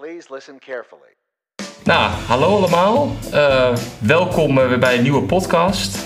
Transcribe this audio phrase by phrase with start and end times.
[0.00, 1.14] Please listen carefully.
[1.84, 3.12] Nou, hallo allemaal.
[3.32, 5.98] Eh, welkom eh, weer bij een nieuwe podcast.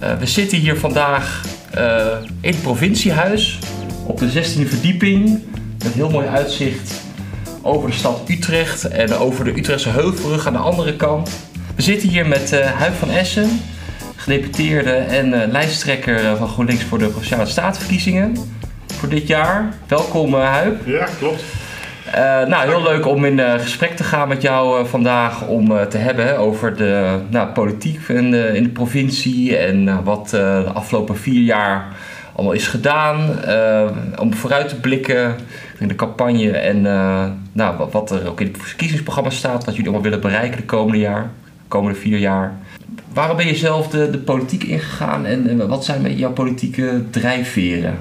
[0.00, 1.44] Eh, we zitten hier vandaag
[1.74, 2.06] eh,
[2.40, 3.58] in het provinciehuis
[4.06, 5.42] op de 16e verdieping.
[5.84, 7.00] Met heel mooi uitzicht
[7.62, 11.30] over de stad Utrecht en over de Utrechtse Heuvelrug aan de andere kant.
[11.76, 13.60] We zitten hier met eh Huib van Essen,
[14.16, 18.36] gedeputeerde en eh, lijsttrekker van GroenLinks voor de Provinciale Statenverkiezingen
[18.86, 19.74] voor dit jaar.
[19.86, 20.86] Welkom eh Huib.
[20.86, 21.42] Ja, klopt.
[22.12, 25.88] Eh, nou, heel leuk om in eh, gesprek te gaan met jou eh, vandaag om
[25.88, 31.16] te hebben over de nou, politiek in de, in de provincie en wat de afgelopen
[31.16, 31.86] vier jaar
[32.32, 33.38] allemaal is gedaan.
[34.18, 35.34] om vooruit te blikken
[35.78, 36.82] in de campagne en
[37.52, 40.98] nou, wat, er ook in het verkiezingsprogramma staat, wat jullie allemaal willen bereiken de komende
[40.98, 42.54] jaar, de komende vier jaar.
[43.12, 47.98] Waarom ben je zelf de, de politiek ingegaan en, en wat zijn jouw politieke drijfveren?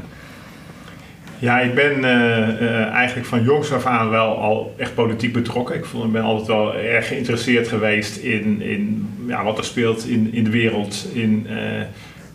[1.40, 5.76] Ja, ik ben eh, eh, eigenlijk van jongs af aan wel al echt politiek betrokken.
[5.76, 10.30] Ik ik ben altijd wel erg geïnteresseerd geweest in, in ja, wat er speelt in,
[10.34, 11.08] in de wereld.
[11.14, 11.82] In eh,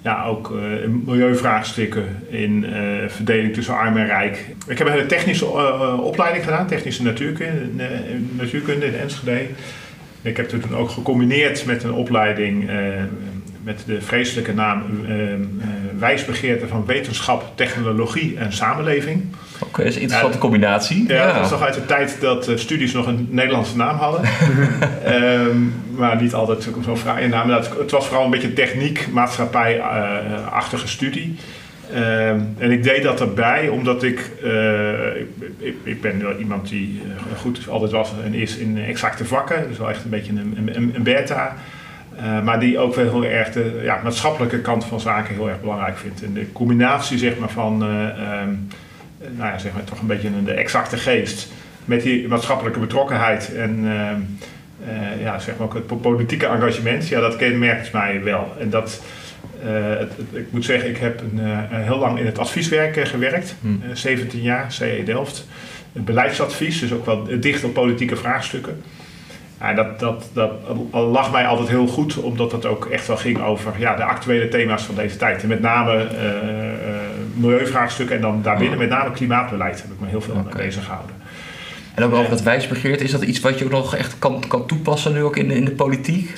[0.03, 2.67] ja, ook in milieuvraagstukken, in
[3.09, 4.55] verdeling tussen arm en rijk.
[4.67, 5.47] Ik heb een hele technische
[5.97, 7.87] opleiding gedaan, technische natuurkunde,
[8.37, 9.47] natuurkunde in Enschede.
[10.23, 12.71] Ik heb het toen ook gecombineerd met een opleiding
[13.63, 15.39] met de vreselijke naam eh, eh,
[15.99, 19.23] Wijsbegeerte van Wetenschap, Technologie en Samenleving.
[19.63, 21.05] Oké, dat is een interessante combinatie.
[21.09, 24.21] Ja, dat is nog uit de tijd dat eh, studies nog een Nederlandse naam hadden.
[25.05, 25.57] Ehm,
[25.97, 27.49] maar niet altijd zo'n fraaie naam.
[27.49, 31.37] Dat- Het was vooral een beetje techniek, maatschappij-achtige studie.
[31.95, 35.27] Ehm, en ik deed dat erbij omdat ik, eh, ik,
[35.59, 37.03] ik, ik ben wel iemand die
[37.33, 39.69] eh, goed altijd was en is in exacte vakken.
[39.69, 41.57] Dus wel echt een beetje een, een, een beta.
[42.17, 45.61] Eh, maar die ook wel heel erg de ja, maatschappelijke kant van zaken heel erg
[45.61, 46.23] belangrijk vindt.
[46.23, 48.49] En de combinatie zeg maar, van eh, ehm,
[49.21, 51.49] eh, nou ja, zeg maar, toch een beetje de exacte geest
[51.85, 54.21] met die maatschappelijke betrokkenheid en ehm,
[54.91, 58.55] eh, ja, zeg maar ook het po- politieke engagement, ja, dat kenmerkt mij wel.
[58.61, 59.03] En dat,
[59.61, 61.41] het, het- ik moet zeggen, ik heb een,
[61.71, 63.83] heel lang in het advieswerk gewerkt, Hmm.
[63.91, 65.47] Eh, 17 jaar, CE Delft.
[65.93, 68.83] Beleidsadvies, dus ook wel dicht op politieke vraagstukken.
[69.61, 70.51] Ja, dat, dat, dat
[70.93, 74.49] lag mij altijd heel goed, omdat het ook echt wel ging over ja, de actuele
[74.49, 75.43] thema's van deze tijd.
[75.43, 76.09] En met name eh,
[77.35, 81.15] milieuvraagstukken en dan daarbinnen met name klimaatbeleid heb ik me heel veel mee bezig gehouden.
[81.95, 84.67] En ook over dat wijsbegeerte, is dat iets wat je ook nog echt kan, kan
[84.67, 86.35] toepassen nu ook in de, in de politiek?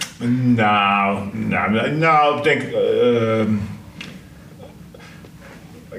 [0.54, 2.62] Nou, nou, nou ik denk.
[2.62, 3.50] ehm,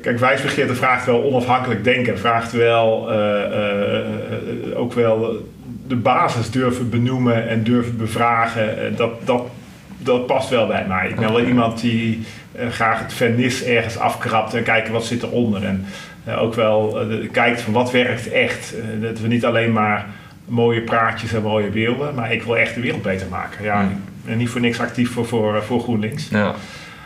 [0.02, 2.20] kijk, wijsbegeerte vraagt wel onafhankelijk denken.
[2.20, 5.46] Vraagt wel eh, ook wel
[5.88, 8.78] de basis durven benoemen en durven bevragen.
[8.86, 9.44] Eh, dat, dat,
[9.98, 11.10] dat past wel bij mij.
[11.10, 15.24] Ik ben wel iemand die eh, graag het vernis ergens afkrapt en kijken wat zit
[15.24, 15.64] eronder.
[15.64, 15.86] En
[16.24, 16.98] eh, ook wel
[17.32, 18.74] kijkt van wat werkt echt.
[19.02, 20.06] Dat we niet alleen maar
[20.46, 23.64] mooie praatjes en mooie beelden, maar ik wil echt de wereld beter maken.
[23.64, 24.02] Ja, Hmm.
[24.26, 26.30] ben niet voor niks actief voor, voor, voor GroenLinks.
[26.30, 26.44] Ja.
[26.44, 26.56] Wat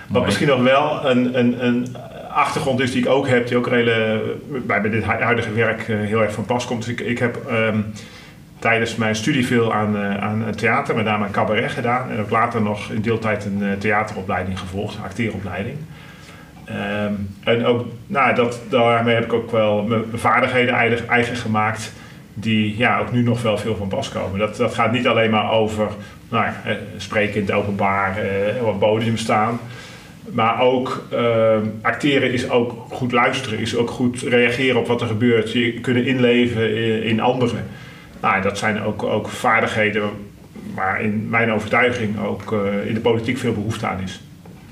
[0.08, 0.26] Mooi.
[0.26, 1.96] misschien nog wel een, een, een
[2.34, 4.22] achtergrond is die ik ook heb, die ook een hele,
[4.66, 6.86] bij, bij dit hu- huidige werk heel erg van pas komt.
[6.86, 7.78] Dus ik, ik heb ehm,
[8.59, 12.12] tijdens mijn studie veel aan, eh, aan theater, met name aan cabaret gedaan.
[12.12, 15.78] En ook later nog in deeltijd een eh, theateropleiding gevolgd, acteeropleiding.
[16.67, 17.13] Ehm,
[17.44, 20.75] en ook, nou, dat, daarmee heb ik ook wel mijn vaardigheden
[21.07, 21.94] eigen, gemaakt,
[22.34, 24.40] die ja, ook nu nog wel veel van pas komen.
[24.40, 25.88] Dat, dat gaat niet alleen maar over
[26.29, 29.59] nou, eh, spreken in het openbaar, eh, op podium staan.
[30.31, 35.07] Maar ook ehm, acteren is ook goed luisteren, is ook goed reageren op wat er
[35.07, 35.51] gebeurt.
[35.51, 37.66] Je kunnen inleven in, in anderen.
[38.22, 40.09] Nou, dat zijn ook, ook vaardigheden
[40.75, 44.22] waar in mijn overtuiging ook eh, in de politiek veel behoefte aan is.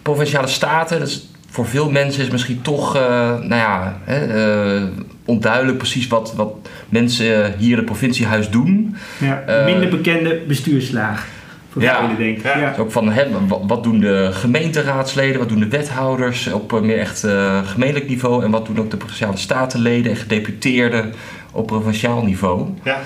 [0.01, 3.01] Provinciale staten, dat is, voor veel mensen is misschien toch, eh,
[3.39, 4.83] nou ja, hè, eh,
[5.25, 6.53] onduidelijk precies wat, wat
[6.89, 8.95] mensen hier in het provinciehuis doen.
[9.17, 11.27] Ja, minder bekende bestuurslaag.
[11.75, 11.99] Voor Ja.
[12.01, 12.43] velen, denk ik.
[12.43, 12.57] Ja.
[12.57, 12.69] Ja.
[12.69, 13.25] Dus ook van, hè,
[13.67, 18.51] wat, doen de gemeenteraadsleden, wat doen de wethouders op meer echt eh, gemeentelijk niveau en
[18.51, 21.13] wat doen ook de provinciale statenleden en gedeputeerden
[21.51, 22.69] op provinciaal niveau.
[22.83, 22.99] Ja,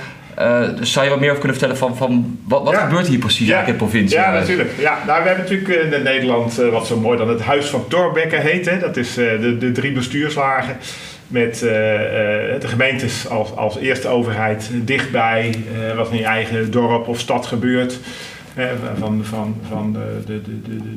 [0.77, 2.79] dus zou je wat meer over kunnen vertellen van, van wat, wat Ja.
[2.79, 3.59] gebeurt hier precies Ja.
[3.59, 4.17] in de provincie?
[4.17, 4.71] Ja, natuurlijk.
[4.77, 7.65] Ja, nou, we hebben natuurlijk eh, in Nederland eh, wat zo mooi dan het Huis
[7.65, 8.69] van Thorbecke heet.
[8.69, 8.79] Hè.
[8.79, 10.77] Dat is eh, de, de drie bestuurslagen.
[11.27, 15.55] Met eh, eh, de gemeentes als, als eerste overheid dichtbij
[15.89, 17.97] eh, wat in je eigen dorp of stad gebeurt.
[18.55, 18.65] Eh,
[18.99, 20.41] van van, van de, de,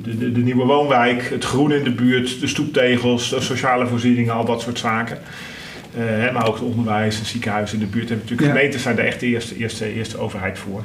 [0.03, 4.35] de, de, de nieuwe woonwijk, het groen in de buurt, de stoeptegels, de sociale voorzieningen,
[4.35, 5.19] al dat soort zaken.
[5.97, 8.09] Eh, maar ook het onderwijs, het ziekenhuis in de buurt.
[8.09, 8.55] Hebben natuurlijk Ja.
[8.55, 10.83] gemeentes zijn daar echt de eerste, eerste, eerste overheid voor.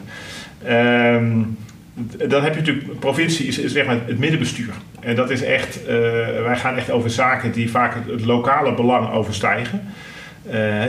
[0.63, 1.41] Ehm,
[2.27, 4.73] dan heb je natuurlijk, provincie is, is zeg maar het middenbestuur.
[4.99, 5.95] En dat is echt, eh,
[6.43, 9.81] wij gaan echt over zaken die vaak het, het lokale belang overstijgen.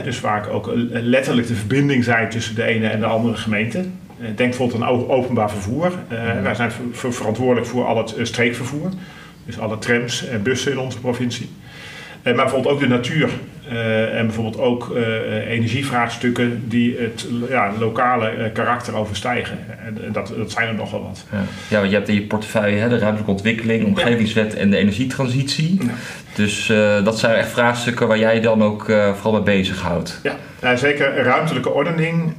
[0.03, 3.85] dus vaak ook letterlijk de verbinding zijn tussen de ene en de andere gemeente.
[4.17, 5.91] denk bijvoorbeeld aan openbaar vervoer.
[6.41, 8.89] Wij zijn verantwoordelijk voor al het streekvervoer.
[9.45, 11.49] Dus alle trams en bussen in onze provincie.
[12.23, 13.29] maar bijvoorbeeld ook de natuur
[13.71, 19.57] uh, en bijvoorbeeld ook uh, energievraagstukken die het ja, lokale uh, karakter overstijgen.
[19.85, 21.25] En dat, dat zijn er nogal wat.
[21.31, 25.77] Ja, ja je hebt in je portefeuille hè, de ruimtelijke ontwikkeling, omgevingswet en de energietransitie.
[25.83, 25.89] Ja.
[26.35, 26.73] Dus
[27.03, 30.19] dat zijn echt vraagstukken waar jij dan ook vooral mee bezighoudt.
[30.23, 31.23] Ja, ja zeker.
[31.23, 32.33] Ruimtelijke ordening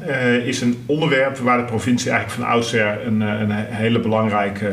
[0.45, 4.71] is een onderwerp waar de provincie eigenlijk van oudsher een, een hele belangrijke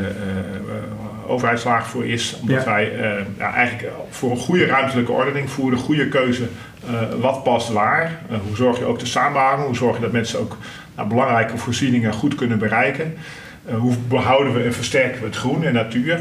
[1.28, 2.38] overheidslaag voor is.
[2.40, 6.48] Omdat wij uh, ja, eigenlijk voor een goede ruimtelijke ordening voeren, goede keuze
[6.90, 8.20] uh, wat past waar.
[8.30, 9.64] Uh, hoe zorg je ook de samenhang?
[9.64, 10.56] Hoe zorg je dat mensen ook
[10.96, 13.14] nou, belangrijke voorzieningen goed kunnen bereiken?
[13.78, 16.20] hoe behouden we en versterken we het groen en natuur?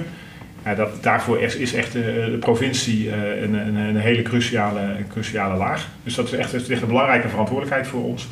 [0.63, 3.11] Ja, dat, daarvoor is, is echt de, de provincie
[3.41, 4.81] een, een, een, hele cruciale,
[5.11, 5.87] cruciale laag.
[6.03, 8.27] Dus dat is echt, dat is echt een belangrijke verantwoordelijkheid voor ons.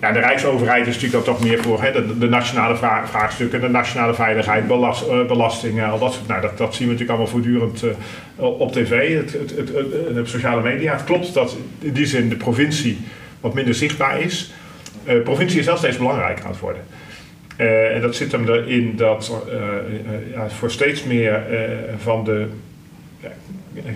[0.00, 3.68] Ja, de Rijksoverheid is natuurlijk dan toch meer voor hè, de, de, nationale vraagstukken, de
[3.68, 6.26] nationale veiligheid, belast, uh, belastingen, al dat soort.
[6.26, 9.66] Nou, dat, dat zien we natuurlijk allemaal voortdurend uh, op tv, het, het, het,
[10.14, 10.92] de sociale media.
[10.92, 12.98] Het klopt dat in die zin de provincie
[13.40, 14.52] wat minder zichtbaar is.
[15.04, 16.82] De uh, provincie is wel steeds belangrijker aan het worden.
[17.56, 19.44] en dat zit hem erin dat
[20.34, 21.42] ja, voor steeds meer
[21.98, 22.46] van de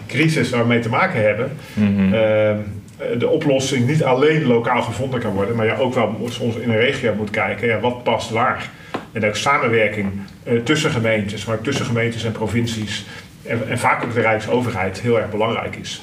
[0.07, 1.51] crisis waar we mee te maken hebben.
[1.75, 2.77] Mm -hmm
[3.19, 6.81] de oplossing niet alleen lokaal gevonden kan worden, maar je ook wel soms in een
[6.81, 8.71] regio moet kijken, ja, wat past waar.
[9.13, 10.13] En ook samenwerking
[10.45, 13.07] uh, tussen gemeentes, maar ook tussen gemeentes en provincies
[13.43, 16.03] en, en, vaak ook de Rijksoverheid heel erg belangrijk is.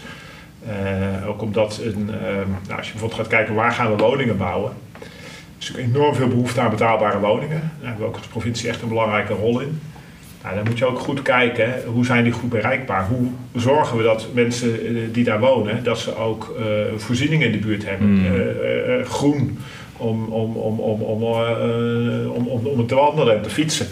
[0.68, 4.72] Uh, ook omdat een, nou, als je bijvoorbeeld gaat kijken waar gaan we woningen bouwen,
[5.02, 5.08] er
[5.60, 7.72] is enorm veel behoefte aan betaalbare woningen.
[7.80, 9.80] Daar hebben we ook als provincie echt een belangrijke rol in.
[10.46, 13.08] Nou, dan moet je ook goed kijken, hoe zijn die goed bereikbaar?
[13.08, 16.66] Hoe zorgen we dat mensen eh, die daar wonen, dat ze ook uh,
[16.96, 18.08] voorzieningen in de buurt hebben?
[18.08, 18.26] Mm.
[18.26, 19.58] Uh, groen
[19.98, 23.88] om, om, om, om, om, om, om, om te wandelen en te fietsen.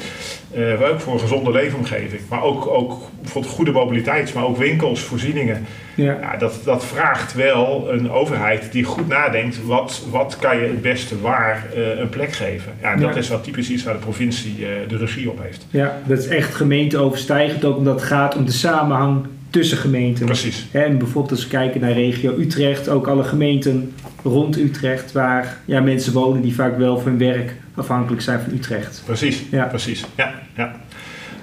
[0.92, 2.22] Ook voor een gezonde leefomgeving.
[2.30, 5.66] Maar ook, ook bijvoorbeeld goede mobiliteit, maar ook winkels, voorzieningen.
[5.96, 6.18] Ja.
[6.22, 6.38] ja.
[6.38, 11.22] dat, dat vraagt wel een overheid die goed nadenkt, wat, wat kan je het beste
[11.22, 12.74] waar uh, een plek geven.
[12.82, 15.66] Ja, dat is wel typisch iets waar de provincie uh, de regie op heeft.
[15.70, 20.26] Ja, dat is echt gemeenteoverstijgend, ook omdat het gaat om de samenhang tussen gemeenten.
[20.26, 20.68] Precies.
[20.72, 25.82] En bijvoorbeeld als we kijken naar regio Utrecht, ook alle gemeenten rond Utrecht, waar ja,
[25.82, 29.02] mensen wonen die vaak wel voor hun werk afhankelijk zijn van Utrecht.
[29.06, 29.66] Precies, ja.
[29.66, 30.06] precies.
[30.16, 30.76] Ja, ja.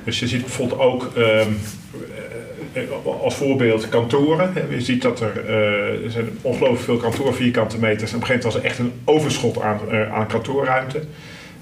[0.04, 1.58] Dus je ziet bijvoorbeeld ook um,
[3.20, 4.52] als voorbeeld kantoren.
[4.70, 8.10] Je ziet dat er, uh, er zijn ongelooflijk veel kantoorvierkante meters.
[8.10, 11.02] En op een gegeven moment was er echt een overschot aan, uh, aan kantoorruimte.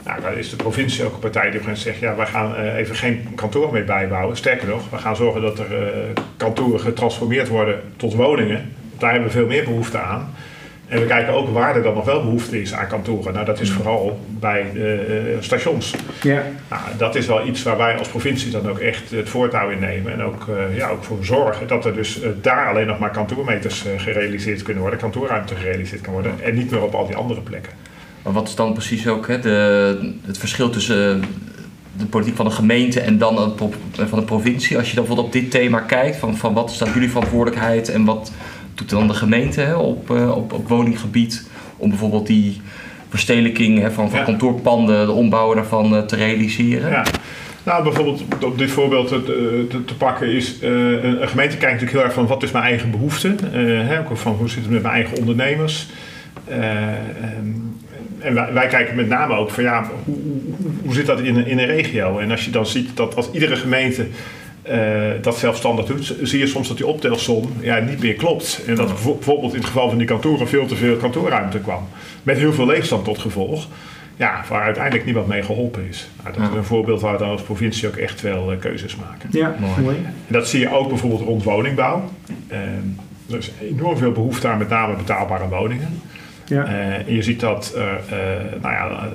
[0.04, 2.54] Nou, daar is de provincie ook een partij die op een zegt, ja, wij gaan
[2.54, 4.36] uh, even geen kantoor meer bijbouwen.
[4.36, 5.66] Sterker nog, we gaan zorgen dat er
[6.36, 8.72] kantoren getransformeerd worden tot woningen.
[8.98, 10.34] Daar hebben we veel meer behoefte aan.
[10.88, 13.32] En we kijken ook waar er dan nog wel behoefte is aan kantoren.
[13.32, 14.84] Nou, dat is vooral bij uh,
[15.40, 15.94] stations.
[16.22, 16.42] Ja.
[16.70, 19.78] Nou, dat is wel iets waar wij als provincie dan ook echt het voortouw in
[19.78, 20.12] nemen.
[20.12, 23.10] En ook, uh, ja, ook voor zorgen dat er dus uh, daar alleen nog maar
[23.10, 26.32] kantoormeters gerealiseerd kunnen worden, kantoorruimte gerealiseerd kan worden.
[26.42, 27.72] En niet meer op al die andere plekken.
[28.22, 31.24] Maar wat is dan precies ook hè, de, het verschil tussen
[31.96, 33.54] de politiek van de gemeente en dan
[33.92, 34.78] van de provincie?
[34.78, 37.88] Als je dan bijvoorbeeld op dit thema kijkt, van, van wat is dan jullie verantwoordelijkheid
[37.88, 38.32] en wat
[38.78, 42.60] doet dan de gemeente hè, op, uh, op, op woninggebied om bijvoorbeeld die
[43.08, 46.90] verstedelijking hè, van, van kantoorpanden, de ombouwen daarvan uh, te realiseren?
[46.90, 47.04] Ja.
[47.62, 50.70] Nou, bijvoorbeeld op dit voorbeeld te, te, te pakken is, uh,
[51.04, 54.32] een gemeente kijkt natuurlijk heel erg van wat is mijn eigen behoefte, hè, ook van
[54.32, 55.86] hoe zit het met mijn eigen ondernemers.
[56.50, 57.76] Um,
[58.18, 61.46] en wij, wij, kijken met name ook van ja, hoe, hoe, hoe zit dat in,
[61.46, 62.18] in een regio?
[62.18, 64.06] En als je dan ziet dat als iedere gemeente
[64.70, 68.62] uh, dat zelfstandig doet, zie je soms dat die optelsom ja, niet meer klopt.
[68.66, 71.88] En dat bijvoorbeeld in het geval van die kantoren veel te veel kantoorruimte kwam.
[72.22, 73.66] Met heel veel leegstand tot gevolg.
[74.16, 76.08] Ja, waar uiteindelijk niemand mee geholpen is.
[76.22, 78.96] Nou, dat is een voorbeeld waar we dan als provincie ook echt wel uh, keuzes
[78.96, 79.28] maken.
[79.32, 79.96] Ja, mooi.
[80.06, 82.10] En dat zie je ook bijvoorbeeld rond woningbouw.
[82.50, 82.58] Uh,
[83.30, 86.00] er is enorm veel behoefte aan met name betaalbare woningen.
[86.44, 86.64] Ja.
[86.64, 87.74] en je ziet dat,
[88.60, 89.08] nou ja,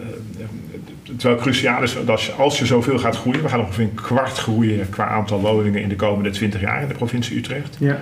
[1.14, 4.38] het wel cruciaal is dat als je zoveel gaat groeien, we gaan ongeveer een kwart
[4.38, 7.78] groeien qua aantal woningen in de komende 20 jaar in de provincie Utrecht.
[7.80, 8.00] Ja.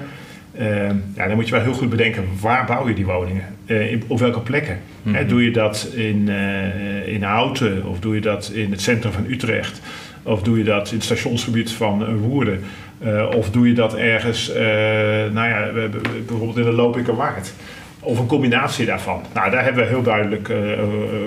[0.60, 3.44] Uh, ja, dan moet je wel heel goed bedenken, waar bouw je die woningen?
[3.65, 4.80] Uh, op welke plekken?
[5.01, 9.12] Mm doe je dat in, uh, in Houten of doe je dat in het centrum
[9.12, 9.82] van Utrecht?
[10.24, 12.63] Of doe je dat in het stationsgebied van Woerden?
[13.36, 14.51] of doe je dat ergens,
[15.34, 15.70] nou ja,
[16.27, 17.53] bijvoorbeeld in de Lopikerwaard?
[18.03, 19.22] Of een combinatie daarvan.
[19.34, 20.77] Nou, daar hebben we heel duidelijk uh,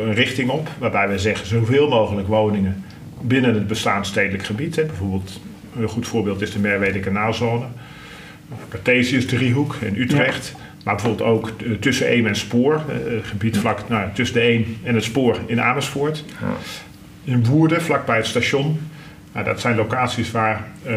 [0.07, 2.85] een richting op, waarbij we zeggen zoveel mogelijk woningen
[3.21, 4.77] binnen het bestaand stedelijk gebied.
[4.77, 4.85] Hè.
[4.85, 5.41] Bijvoorbeeld,
[5.77, 7.65] een goed voorbeeld is de Merwede Kanaalzone.
[8.69, 10.55] Cartesius driehoek in Utrecht.
[10.85, 14.79] Maar bijvoorbeeld ook eh, tussen Eem en Spoor, uh, gebied vlak nou, tussen de Eem
[14.83, 16.25] en het Spoor in Amersfoort.
[16.41, 16.47] Ja.
[17.25, 18.81] In Woerden, vlakbij het station.
[19.33, 20.95] Nou, dat zijn locaties waar uh,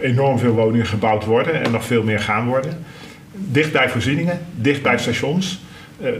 [0.00, 2.84] enorm veel woningen gebouwd worden en nog veel meer gaan worden.
[3.48, 5.60] Dicht bij voorzieningen, dicht bij stations.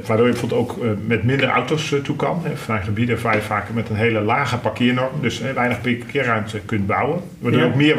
[0.07, 2.43] waardoor je bijvoorbeeld ook met minder auto's toe kan.
[2.55, 7.21] Vanuit gebieden waar je vaak met een hele lage parkeernorm, dus weinig parkeerruimte kunt bouwen.
[7.39, 7.97] Waardoor je ook meer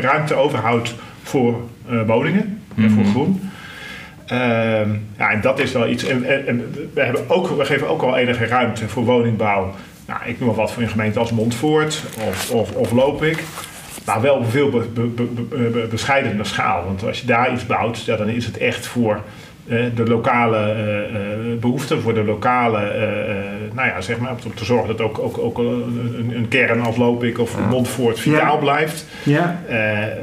[0.00, 1.60] ruimte overhoudt voor
[2.06, 3.10] woningen en voor mhm.
[3.10, 3.40] groen.
[4.28, 6.04] Ehm, ja, en dat is wel iets.
[6.04, 9.74] En, en, we, hebben ook, we geven ook al enige ruimte voor woningbouw.
[10.06, 13.42] Nou, ik noem maar wat voor een gemeente als Montvoort of, of, of Lopik.
[14.04, 16.84] Maar wel op een veel be, bescheidener schaal.
[16.84, 19.20] Want als je daar iets bouwt, ja, dan is het echt voor
[19.66, 20.74] uh, de lokale
[21.12, 22.80] uh, behoeften, voor de lokale,
[23.72, 26.96] nou ja, zeg maar, om te zorgen dat ook, ook, ook een, een kern als
[26.96, 27.66] Lopik of ja.
[27.66, 29.06] Montfort vitaal blijft.
[29.22, 29.60] Ja.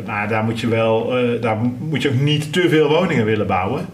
[0.05, 3.85] maar daar moet je wel, daar moet je ook niet te veel woningen willen bouwen.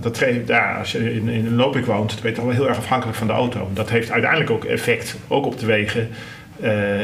[0.00, 2.68] Dat geeft, ja, als je in, in Lopik woont, dan ben je toch wel heel
[2.68, 3.68] erg afhankelijk van de auto.
[3.72, 6.08] Dat heeft uiteindelijk ook effect, ook op de wegen.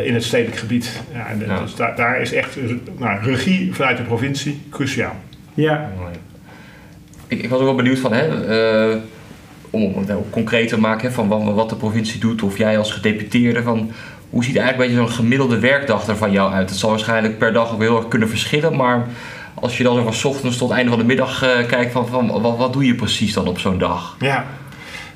[0.04, 1.02] In het stedelijk gebied.
[1.12, 2.56] Ja, en Dus daar, daar is echt
[2.98, 5.16] nou, regie vanuit de provincie cruciaal.
[5.54, 5.90] Ja,
[7.28, 8.26] ik, ik was ook wel benieuwd van, hè,
[8.90, 8.96] uh,
[9.70, 12.92] om het concreet te maken hè, van wat, wat, de provincie doet, of jij als
[12.92, 13.90] gedeputeerde, van
[14.30, 16.70] hoe ziet eigenlijk zo'n gemiddelde werkdag er van jou uit?
[16.70, 19.06] Het zal waarschijnlijk per dag ook heel erg kunnen verschillen, maar
[19.54, 22.40] als je dan zo van ochtends tot einde van de middag uh, kijkt, van, van
[22.42, 24.16] wat, wat doe je precies dan op zo'n dag?
[24.18, 24.46] Ja.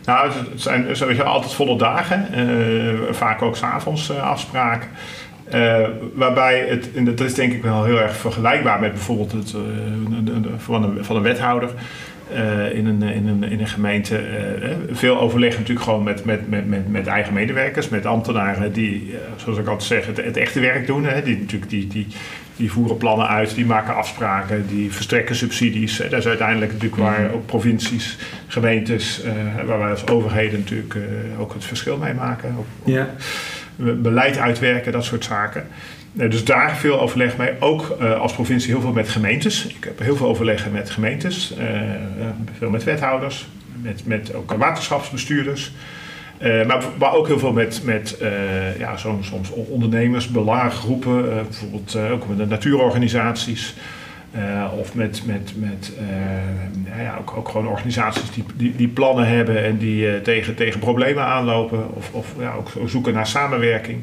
[0.04, 4.88] Nou, het zijn sowieso altijd volle dagen, uh, vaak ook s'avonds uh, afspraken.
[5.54, 9.52] Uh, waarbij het, en dat is denk ik wel heel erg vergelijkbaar met bijvoorbeeld het,
[9.52, 9.60] uh,
[10.56, 11.70] van, een, van een wethouder.
[12.72, 14.20] In, een, in, een, in een gemeente.
[14.90, 19.58] veel overleg natuurlijk gewoon met, met, met, met, met eigen medewerkers, met ambtenaren die, zoals
[19.58, 21.04] ik altijd zeg, het, het echte werk doen.
[21.04, 21.22] Hè.
[21.22, 22.06] Die, natuurlijk, die, die,
[22.56, 25.96] die voeren plannen uit, die maken afspraken, die verstrekken subsidies.
[25.96, 29.22] Dat is uiteindelijk natuurlijk waar ook provincies, gemeentes,
[29.66, 30.96] waar wij als overheden natuurlijk
[31.38, 32.56] ook het verschil mee maken.
[32.84, 33.08] ja
[33.76, 35.66] beleid uitwerken, dat soort zaken.
[36.16, 37.50] Eh, dus daar veel overleg mee.
[37.60, 39.66] Ook als provincie heel veel met gemeentes.
[39.66, 41.54] Ik heb heel veel overleggen met gemeentes.
[42.58, 43.46] Veel met wethouders.
[43.82, 45.72] Met, met ook waterschapsbestuurders.
[46.42, 48.18] Maar, maar ook heel veel met, met
[48.78, 51.22] ja, soms, soms ondernemers, belangengroepen.
[51.24, 53.74] bijvoorbeeld ook met de natuurorganisaties.
[54.78, 55.92] of met, met, met
[57.02, 61.24] ja, ook, ook gewoon organisaties die, die, die plannen hebben en die tegen, tegen problemen
[61.24, 61.94] aanlopen.
[61.94, 64.02] Of, of ja, ook zoeken naar samenwerking.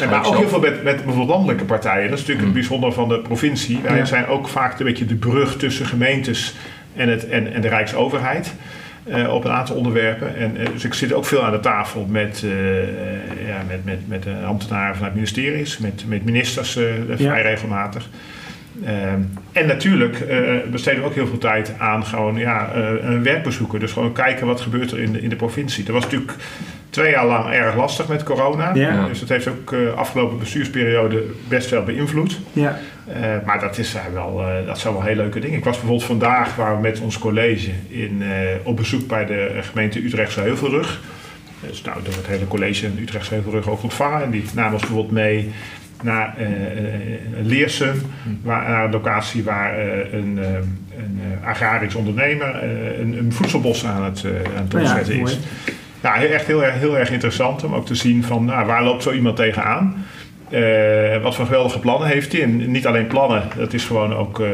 [0.00, 2.10] En maar ook heel veel met, met bijvoorbeeld landelijke partijen.
[2.10, 2.60] Dat is natuurlijk het mm.
[2.60, 3.78] bijzonder van de provincie.
[3.82, 6.54] Wij zijn ook vaak een beetje de brug tussen gemeentes
[6.94, 8.54] en, het, en, en de Rijksoverheid.
[9.08, 10.36] Uh, op een aantal onderwerpen.
[10.36, 12.52] En, dus ik zit ook veel aan de tafel met, uh,
[13.46, 16.78] ja, met, met, met ambtenaren vanuit ministeries, met, met ministers
[17.10, 18.08] vrij regelmatig.
[18.84, 19.20] Ehm,
[19.52, 20.26] en natuurlijk
[20.70, 22.70] besteden we ook heel veel tijd aan gewoon ja,
[23.22, 23.80] werkbezoeken.
[23.80, 25.84] Dus gewoon kijken wat gebeurt er in de, in de provincie.
[25.84, 26.32] Dat was natuurlijk
[26.90, 28.74] twee jaar lang erg lastig met corona.
[28.74, 29.06] Ja.
[29.06, 32.40] Dus dat heeft ook de afgelopen bestuursperiode best wel beïnvloed.
[32.52, 32.78] Ja.
[33.44, 35.58] Maar dat, is, wel, dat zijn wel heel leuke dingen.
[35.58, 38.22] Ik was bijvoorbeeld vandaag waar we met ons college in,
[38.62, 41.00] op bezoek bij de gemeente Utrechtse Heuvelrug.
[41.60, 44.22] Dus nou, door het hele college in Utrechtse Heuvelrug ook ontvangen.
[44.22, 45.50] En die namen ons bijvoorbeeld mee
[46.02, 46.46] naar uh,
[47.42, 48.02] Leersum,
[48.42, 50.38] waar, naar een locatie waar uh, een,
[50.96, 52.62] een agrarisch ondernemer
[53.00, 54.24] een, een, voedselbos aan het,
[54.56, 55.38] aan het opzetten ja, is.
[56.00, 59.02] Ja, echt heel erg, heel erg interessant om ook te zien van nou, waar loopt
[59.02, 60.04] zo iemand tegenaan.
[60.50, 62.42] Uh, wat voor geweldige plannen heeft hij?
[62.42, 64.46] En niet alleen plannen, dat is gewoon ook uh,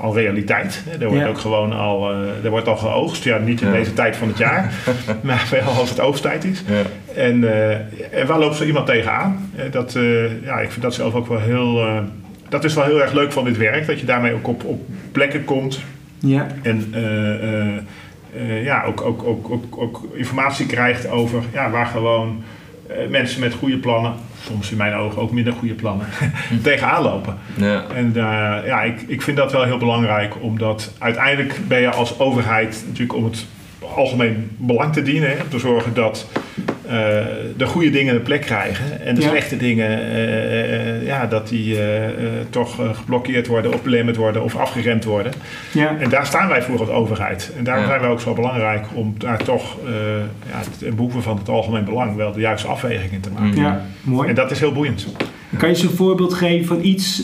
[0.00, 0.82] al realiteit.
[1.00, 3.24] Er wordt ook gewoon al, uh, er wordt al geoogst.
[3.24, 4.72] Ja, niet in deze tijd van het jaar,
[5.22, 6.62] maar wel als het oogsttijd is.
[6.66, 6.82] Ja.
[7.22, 7.44] En,
[8.12, 9.50] en waar loopt zo iemand tegenaan?
[9.70, 9.96] dat,
[10.42, 11.84] ja, ik vind dat zelf ook wel heel.
[12.48, 14.80] dat is wel heel erg leuk van dit werk, dat je daarmee ook op, op
[15.12, 15.80] plekken komt.
[16.18, 16.46] Ja.
[16.62, 16.94] En
[18.62, 22.42] ja, ook, ook, ook, ook, ook informatie krijgt over ja, waar gewoon
[23.08, 24.12] mensen met goede plannen
[24.42, 26.06] soms in mijn ogen ook minder goede plannen,
[26.62, 27.38] tegenaan lopen.
[27.56, 27.84] Ja.
[27.94, 28.22] En uh,
[28.66, 33.18] ja, ik, ik vind dat wel heel belangrijk, omdat uiteindelijk ben je als overheid natuurlijk
[33.18, 33.46] om het
[33.96, 35.30] algemeen belang te dienen.
[35.30, 36.28] Hè, om te zorgen dat
[36.86, 36.92] uh,
[37.56, 39.00] de goede dingen een plek krijgen.
[39.00, 41.78] En de slechte dingen, uh, ja, dat die
[42.50, 45.32] toch geblokkeerd worden of belemmerd worden of afgeremd worden.
[45.72, 45.96] Ja.
[45.98, 47.52] En daar staan wij voor als overheid.
[47.58, 49.76] En daarom zijn wij ook zo belangrijk om daar toch
[50.50, 53.60] ja, ten behoeve van het algemeen belang wel de juiste afweging in te maken.
[53.60, 54.28] Ja, mooi.
[54.28, 55.06] En dat is heel boeiend.
[55.58, 57.22] Kan je eens een voorbeeld geven van iets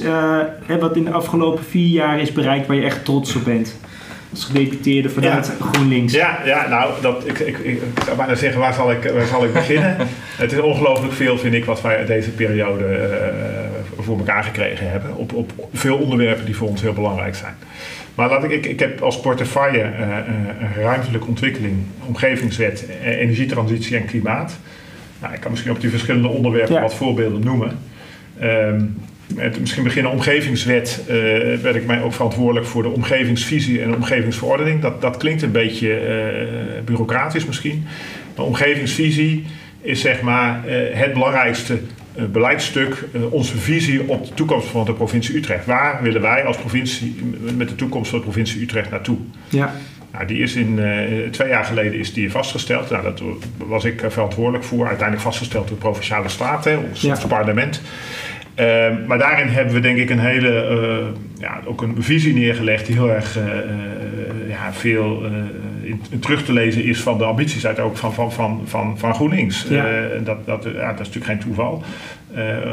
[0.80, 3.78] wat in de afgelopen vier jaar is bereikt waar je echt trots op bent?
[4.30, 6.12] Als gedeputeerde vanuit GroenLinks?
[6.12, 9.44] Ja, ja nou, dat, ik, ik, ik, zou bijna zeggen, waar zal ik, waar zal
[9.44, 9.96] ik beginnen?
[10.42, 12.84] het is ongelooflijk veel, vind ik, wat wij deze periode
[13.98, 17.54] uh, voor elkaar gekregen hebben op, op veel onderwerpen die voor ons heel belangrijk zijn.
[18.14, 24.58] Maar laat ik, ik, ik heb als portefeuille uh, ruimtelijke ontwikkeling, omgevingswet, energietransitie en klimaat.
[25.20, 27.78] Nou, ik kan misschien op die verschillende onderwerpen wat voorbeelden noemen.
[28.42, 28.96] Um,
[29.34, 31.14] met misschien beginnen omgevingswet, uh,
[31.62, 34.80] werd ik mij ook verantwoordelijk voor de omgevingsvisie en de omgevingsverordening.
[34.80, 37.86] Dat, dat klinkt een beetje uh, bureaucratisch misschien.
[38.36, 39.44] Maar omgevingsvisie
[39.80, 41.78] is zeg maar uh, het belangrijkste
[42.32, 45.66] beleidstuk, onze visie op de toekomst van de provincie Utrecht.
[45.66, 47.16] Waar willen wij als provincie
[47.56, 49.16] met de toekomst van de provincie Utrecht naartoe?
[49.48, 49.74] Ja.
[50.12, 50.80] Nou, die is in,
[51.30, 52.90] twee jaar geleden is die vastgesteld.
[52.90, 53.22] Nou, dat
[53.56, 54.86] was ik verantwoordelijk voor.
[54.86, 57.10] Uiteindelijk vastgesteld door de Provinciale Staten, ons, ja.
[57.10, 57.80] ons parlement.
[58.60, 61.06] Ehm, maar daarin hebben we denk ik een hele, uh,
[61.40, 63.44] ja, ook een visie neergelegd die heel erg uh,
[64.48, 65.22] ja, veel
[65.82, 68.98] in, in terug te lezen is van de ambities uit ook van, van, van, van,
[68.98, 69.66] van GroenLinks.
[69.68, 69.86] Ja.
[70.24, 71.82] dat, dat, ja, dat is natuurlijk geen toeval.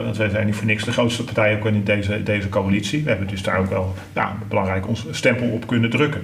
[0.03, 3.03] want wij zijn niet voor niks de grootste partij ook in deze, deze coalitie.
[3.03, 6.21] We hebben dus daar ook wel nou, belangrijk ons stempel op kunnen drukken.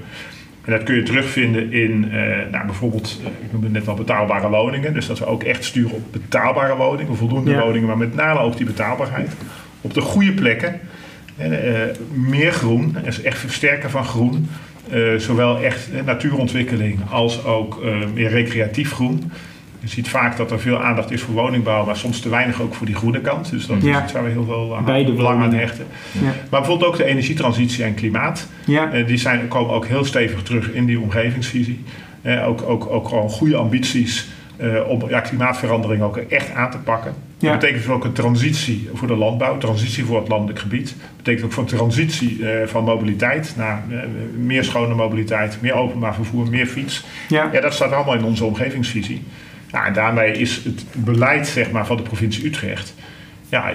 [0.66, 2.12] En dat kun je terugvinden in uh,
[2.52, 4.94] nou, bijvoorbeeld, uh, ik noemde net al betaalbare woningen.
[4.94, 8.58] Dus dat we ook echt sturen op betaalbare woningen, voldoende woningen, maar met name ook
[8.58, 9.32] die betaalbaarheid.
[9.82, 10.80] Op de goede plekken.
[11.40, 11.48] Uh,
[12.12, 14.50] meer groen, is echt versterken van groen.
[15.18, 19.32] zowel echt natuurontwikkeling als ook meer recreatief groen.
[19.84, 22.74] Je ziet vaak dat er veel aandacht is voor woningbouw, maar soms te weinig ook
[22.74, 23.50] voor die groene kant.
[23.50, 23.98] Dus dat ja.
[23.98, 25.86] is iets waar we heel veel aan, belang aan hechten.
[26.12, 26.22] Ja.
[26.22, 28.48] Maar bijvoorbeeld ook de energietransitie en klimaat.
[28.66, 28.94] Ja.
[28.94, 31.84] Uh, die zijn, komen ook heel stevig terug in die omgevingsvisie.
[32.22, 34.28] Uh, ook, ook, ook gewoon goede ambities
[34.62, 37.14] uh, om ja, klimaatverandering ook echt aan te pakken.
[37.38, 40.88] Dat betekent dus ook een transitie voor de landbouw, transitie voor het landelijk gebied.
[40.88, 43.84] Dat betekent ook voor een transitie van mobiliteit naar
[44.38, 47.04] meer schone mobiliteit, meer openbaar vervoer, meer fiets.
[47.30, 47.50] Ja.
[47.52, 49.24] ja, dat staat allemaal in onze omgevingsvisie.
[49.74, 52.94] Nou, en daarmee is het beleid zeg maar, van de provincie Utrecht
[53.54, 53.72] ja,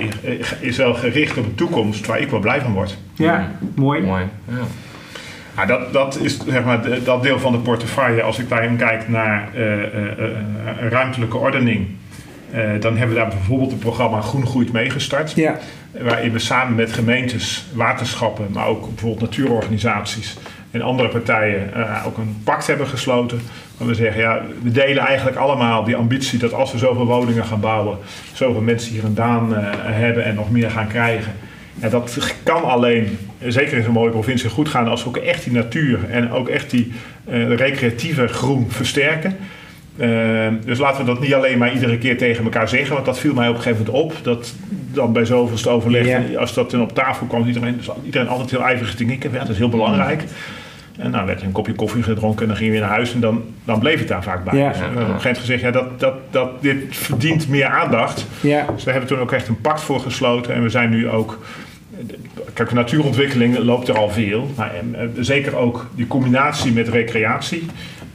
[0.60, 2.96] is wel gericht op een toekomst waar ik wel blij van word.
[3.14, 4.02] Ja, mooi.
[4.02, 4.24] mooi.
[4.48, 4.54] Ja.
[5.56, 8.22] Nou, dat, dat is zeg maar dat deel van de portefeuille.
[8.22, 11.86] Als ik daarin kijk naar uh, uh, uh, ruimtelijke ordening,
[12.80, 15.32] dan hebben we daar bijvoorbeeld het programma Groen Groeit meegestart.
[15.32, 15.58] Ja.
[16.00, 20.36] Waarin we samen met gemeentes, waterschappen, maar ook bijvoorbeeld natuurorganisaties
[20.70, 21.70] en andere partijen
[22.06, 23.40] ook een pact hebben gesloten
[23.86, 27.60] we zeggen, ja, we delen eigenlijk allemaal die ambitie dat als we zoveel woningen gaan
[27.60, 27.98] bouwen,
[28.32, 31.32] zoveel mensen hier een daan uh, hebben en nog meer gaan krijgen.
[31.80, 35.44] En dat kan alleen, zeker in zo'n mooie provincie, goed gaan als we ook echt
[35.44, 36.92] die natuur en ook echt die
[37.28, 39.36] uh, recreatieve groen versterken.
[40.00, 43.18] Uh, dus laten we dat niet alleen maar iedere keer tegen elkaar zeggen, want dat
[43.18, 44.14] viel mij op een gegeven moment op.
[44.22, 44.54] Dat
[44.92, 48.94] dan bij zoveelste overleg, als dat dan op tafel kwam, iedereen, iedereen altijd heel ijverig
[48.94, 49.32] te knikken.
[49.32, 50.24] Ja, dat is heel belangrijk.
[50.98, 53.20] En dan werd een kopje koffie gedronken en dan ging je weer naar huis en
[53.20, 54.58] dan, dan bleef het daar vaak bij.
[54.58, 54.68] Ja.
[54.68, 58.26] Dus, uh, op een gegeven moment gezegd, ja, dat, dat, dat, dit verdient meer aandacht.
[58.40, 58.66] Ja.
[58.74, 61.38] Dus we hebben toen ook echt een pact voor gesloten en we zijn nu ook...
[62.52, 67.66] Kijk, natuurontwikkeling loopt er al veel, maar uh, zeker ook die combinatie met recreatie.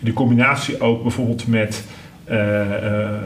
[0.04, 1.84] Die combinatie ook bijvoorbeeld met
[2.32, 2.62] uh,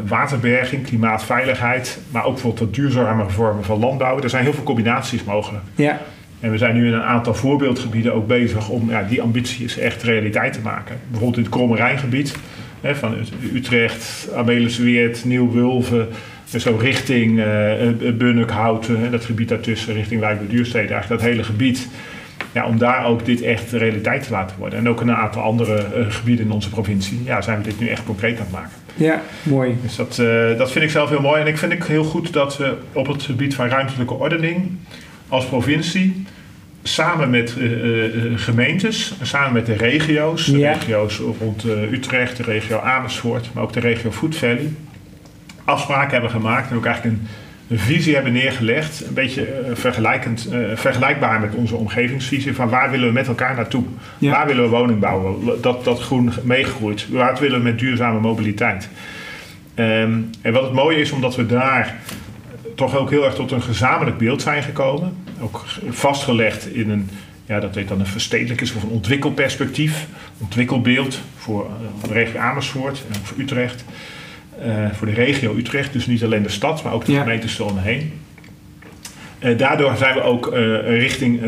[0.07, 4.21] waterberging, klimaatveiligheid, maar ook bijvoorbeeld duurzame vormen van landbouw.
[4.21, 5.63] Er zijn heel veel combinaties mogelijk.
[5.75, 5.99] Ja.
[6.39, 10.03] En we zijn nu in een aantal voorbeeldgebieden ook bezig om ja, die ambities echt
[10.03, 10.95] realiteit te maken.
[11.07, 12.35] Bijvoorbeeld in het Kromme Rijngebied,
[12.81, 13.15] hè, van
[13.53, 16.07] Utrecht, Amelisweert, Nieuw-Wulven,
[16.57, 21.87] zo richting uh, Bunnikhouten, dat gebied daartussen, richting Wijk bij Duurstede, eigenlijk dat hele gebied.
[22.57, 24.79] Ja, om daar ook dit echt realiteit te laten worden.
[24.79, 27.79] En ook in een aantal andere uh, gebieden in onze provincie ja, zijn we dit
[27.79, 28.71] nu echt concreet aan het maken.
[28.95, 29.77] Ja, mooi.
[29.81, 31.41] Dus dat, uh, dat vind ik zelf heel mooi.
[31.41, 34.71] En ik vind het heel goed dat we op het gebied van ruimtelijke ordening
[35.27, 36.25] als provincie
[36.83, 42.79] samen met uh, gemeentes, samen met de regio's, de regio's rond uh, Utrecht, de regio
[42.79, 44.69] Amersfoort, maar ook de regio Food Valley,
[45.63, 47.27] afspraken hebben gemaakt en ook eigenlijk een,
[47.67, 53.13] een visie hebben neergelegd, een beetje vergelijkend, vergelijkbaar met onze omgevingsvisie, van waar willen we
[53.13, 53.83] met elkaar naartoe?
[54.19, 55.61] Waar willen we woning bouwen?
[55.61, 57.09] Dat, dat groen meegroeit.
[57.09, 58.89] Waar willen we met duurzame mobiliteit?
[59.75, 61.95] Um, en wat het mooie is, omdat we daar
[62.75, 65.17] toch ook heel erg tot een gezamenlijk beeld zijn gekomen.
[65.39, 67.09] Ook vastgelegd in een,
[67.45, 70.07] ja, dat heet dan een verstedelijkings- of een ontwikkelperspectief.
[70.37, 73.85] Ontwikkelbeeld voor eh, de regio Amersfoort en voor Utrecht.
[74.65, 77.21] Uh, voor de regio Utrecht, dus niet alleen de stad, maar ook de ja.
[77.21, 78.13] gemeentes eromheen.
[79.39, 81.41] Uh, daardoor zijn we ook uh, richting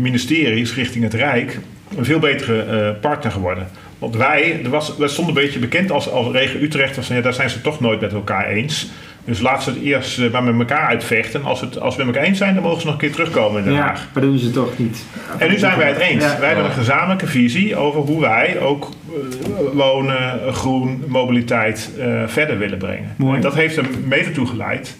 [0.00, 1.58] ministeries, richting het Rijk,
[1.96, 3.68] een veel betere partner geworden.
[3.98, 7.20] Want wij, er was, wij stonden een beetje bekend als, als regio Utrecht, als, ja,
[7.20, 8.90] daar zijn ze toch nooit met elkaar eens.
[9.26, 11.44] Dus laat ze het eerst uh, maar met elkaar uitvechten.
[11.44, 13.58] Als, het, als we met elkaar eens zijn, dan mogen ze nog een keer terugkomen
[13.58, 14.00] in Den Haag.
[14.00, 15.04] Ja, maar doen ze toch niet.
[15.38, 16.24] En nu zijn wij het eens.
[16.38, 19.18] wij hebben een gezamenlijke visie over hoe wij ook uh,
[19.72, 23.14] wonen, groen, mobiliteit uh, verder willen brengen.
[23.16, 23.36] Mooi.
[23.36, 24.96] En dat heeft er mede toe geleid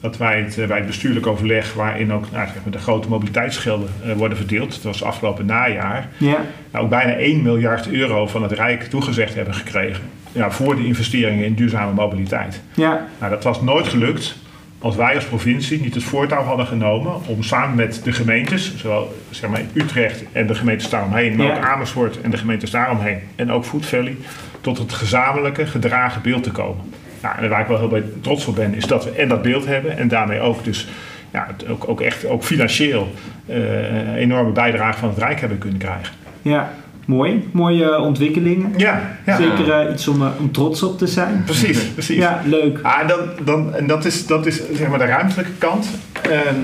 [0.00, 3.88] dat wij het, bij het bestuurlijk overleg, waarin ook nou, zeg maar de grote mobiliteitsgelden
[4.16, 6.44] worden verdeeld, dat was afgelopen najaar, ja.
[6.70, 10.02] nou, ook bijna 1 miljard euro van het Rijk toegezegd hebben gekregen
[10.36, 12.60] ja, voor de investeringen in duurzame mobiliteit.
[12.74, 13.06] Ja.
[13.18, 14.36] Nou, dat was nooit gelukt
[14.78, 19.16] als wij als provincie niet het voortouw hadden genomen om samen met de gemeentes, zowel
[19.30, 21.56] zeg maar, Utrecht en de gemeentes daaromheen, maar Ja.
[21.56, 24.16] ook Amersfoort en de gemeentes daaromheen, en ook Food Valley,
[24.60, 26.84] tot het gezamenlijke gedragen beeld te komen.
[27.22, 29.66] Nou, en waar ik wel heel trots op ben, is dat we en dat beeld
[29.66, 30.88] hebben en daarmee ook dus
[31.32, 33.12] ja, ook, ook echt ook financieel
[33.46, 33.56] eh,
[33.96, 36.14] een enorme bijdrage van het Rijk hebben kunnen krijgen.
[36.42, 36.70] ja.
[37.06, 37.48] Mooi.
[37.52, 38.72] Mooie ontwikkelingen.
[38.76, 39.36] Ja, ja.
[39.36, 41.42] Zeker eh, iets om, eh, om trots op te zijn.
[41.44, 42.16] precies, precies.
[42.16, 42.78] Ja, leuk.
[42.82, 45.88] Ah, en dan, dan, en dat is, dat is zeg maar de ruimtelijke kant.
[46.22, 46.54] Ehm,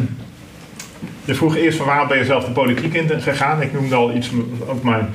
[1.25, 3.63] je vroeg eerst van waarom ben je zelf de politiek in gegaan.
[3.63, 4.31] Ik noemde al iets,
[4.69, 5.09] ook mijn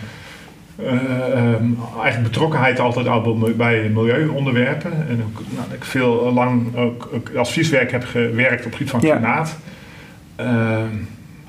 [0.75, 0.91] eh,
[1.33, 1.65] ehm,
[2.03, 4.91] eigen betrokkenheid altijd al bij- milieuonderwerpen.
[5.09, 8.99] En ook nou, ik veel lang ook, ook advieswerk heb gewerkt op het gebied van
[8.99, 9.57] klimaat.
[10.35, 10.95] Ehm,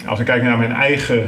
[0.07, 1.27] als ik kijk naar mijn eigen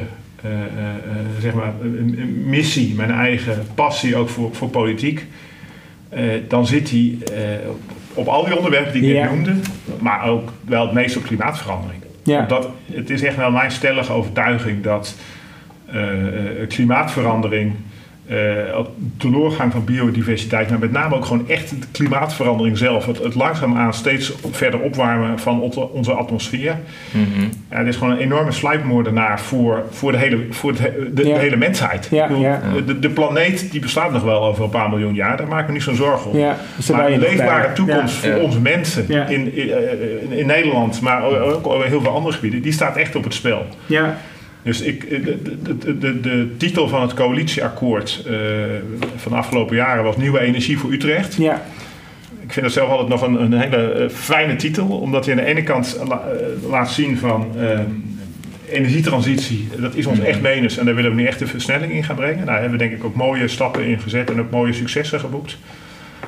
[1.40, 5.26] zeg maar, eh, missie, mijn eigen passie ook voor, voor politiek.
[6.09, 6.90] Eh, dan zit
[7.35, 7.40] eh,
[8.14, 9.22] op al die onderwerpen die ik Ja.
[9.22, 9.55] net noemde,
[10.00, 12.03] maar ook wel het meest op klimaatverandering.
[12.22, 12.40] Ja.
[12.40, 15.16] Omdat het is echt wel mijn stellige overtuiging dat
[15.87, 16.26] eh,
[16.62, 17.72] eh, klimaatverandering,
[18.31, 18.87] eh, ook
[19.19, 23.35] de doorgang van biodiversiteit, maar met name ook gewoon echt de klimaatverandering zelf, het, het
[23.35, 26.77] langzaamaan steeds verder opwarmen van onze- onze atmosfeer.
[27.71, 30.83] Ja, het is gewoon een enorme sluipmoordenaar voor, voor, de, hele, voor de,
[31.14, 31.23] Ja.
[31.35, 32.09] de hele mensheid.
[32.11, 32.61] Ja, Ik bedoel, ja.
[32.87, 35.73] De, de planeet die bestaat nog wel over een paar miljoen jaar, daar maken we
[35.73, 36.37] niet zo'n zorgen om.
[36.38, 37.75] Maar een leefbare bij.
[37.75, 38.33] toekomst Ja.
[38.33, 39.27] voor onze mensen Ja.
[39.27, 42.97] in, in, eh, in, in Nederland, maar ook op heel veel andere gebieden, die staat
[42.97, 43.66] echt op het spel.
[43.87, 44.16] Ja.
[44.62, 48.35] Dus ik, de, de, de, de, de titel van het coalitieakkoord eh,
[49.16, 51.35] van de afgelopen jaren was Nieuwe Energie voor Utrecht.
[51.35, 51.62] ja.
[52.42, 55.40] Ik vind dat zelf altijd nog een, een hele eh, fijne titel, omdat hij aan
[55.40, 57.46] de ene kant la- eh, laat zien van
[58.70, 62.05] energietransitie, dat is ons echt menens en daar willen we nu echt een versnelling in
[62.05, 62.46] gaan brengen.
[62.46, 65.59] Daar hebben we denk ik ook mooie stappen in gezet en ook mooie successen geboekt.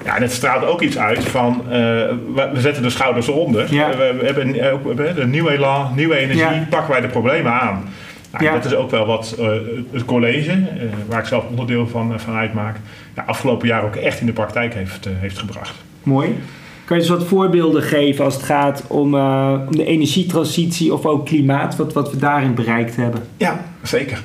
[0.04, 3.74] Ja, en het straalt ook iets uit van, we, we zetten de schouders eronder.
[3.74, 3.90] Ja.
[3.90, 6.66] We, we hebben ook we hebben de nieuwe elan, nieuwe energie, Ja.
[6.70, 7.88] pakken wij de problemen aan.
[8.32, 8.52] Nou, Ja.
[8.52, 9.48] Dat is ook wel wat eh,
[9.90, 12.76] het college, eh, waar ik zelf onderdeel van, eh, van uitmaak,
[13.16, 15.74] ja, afgelopen jaar ook echt in de praktijk heeft, heeft gebracht.
[16.02, 16.38] Mooi.
[16.84, 21.26] Kan je eens wat voorbeelden geven als het gaat om, om de energietransitie of ook
[21.26, 23.22] klimaat, wat, wat we daarin bereikt hebben?
[23.36, 24.22] Ja, zeker.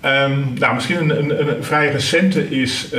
[0.00, 2.94] Ehm, nou, misschien een, een, een vrij recente is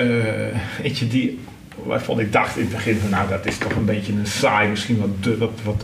[0.83, 1.39] eentje die
[1.83, 4.69] waarvan ik dacht in het begin van nou dat is toch een beetje een saai,
[4.69, 5.83] misschien wat, wat, wat,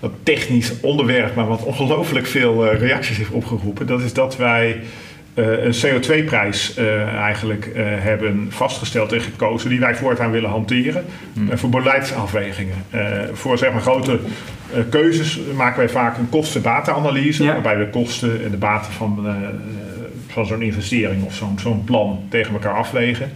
[0.00, 3.86] wat technisch onderwerp, maar wat ongelooflijk veel eh, reacties heeft opgeroepen.
[3.86, 4.80] Dat is dat wij
[5.36, 11.04] eh, een CO2-prijs eh, eigenlijk hebben vastgesteld en gekozen die wij voortaan willen hanteren
[11.50, 12.74] eh, voor beleidsafwegingen.
[13.32, 14.18] Voor zeg maar grote
[14.90, 17.52] keuzes maken wij vaak een kosten-batenanalyse, Ja.
[17.52, 19.26] waarbij we kosten en de baten van,
[20.26, 23.30] van zo'n investering of zo'n zo'n plan tegen elkaar afwegen.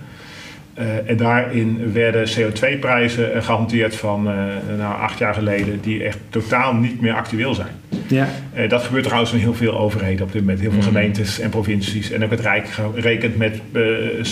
[0.81, 4.35] Eh, en daarin werden CO2-prijzen eh, gehanteerd van eh,
[4.79, 7.69] nou, acht jaar geleden, die echt totaal niet meer actueel zijn.
[8.07, 8.29] Ja,
[8.69, 10.61] dat gebeurt trouwens in heel veel overheden op dit moment.
[10.61, 10.89] Heel veel Mhm.
[10.89, 12.11] gemeentes en provincies.
[12.11, 13.81] En ook het Rijk rekent met eh,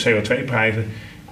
[0.05, 0.85] CO2-prijzen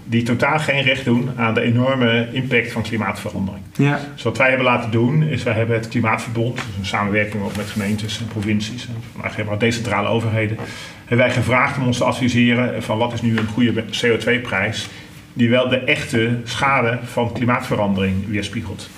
[0.09, 3.65] die totaal geen recht doen aan de enorme impact van klimaatverandering.
[3.77, 7.43] ja, Dus wat wij hebben laten doen, is wij hebben het Klimaatverbond, dus een samenwerking
[7.43, 10.57] ook met gemeentes en provincies, en eigenlijk maar decentrale overheden,
[11.05, 14.89] hebben wij gevraagd om ons te adviseren van wat is nu een goede CO2-prijs
[15.37, 18.89] die wel de echte schade van klimaatverandering weerspiegelt.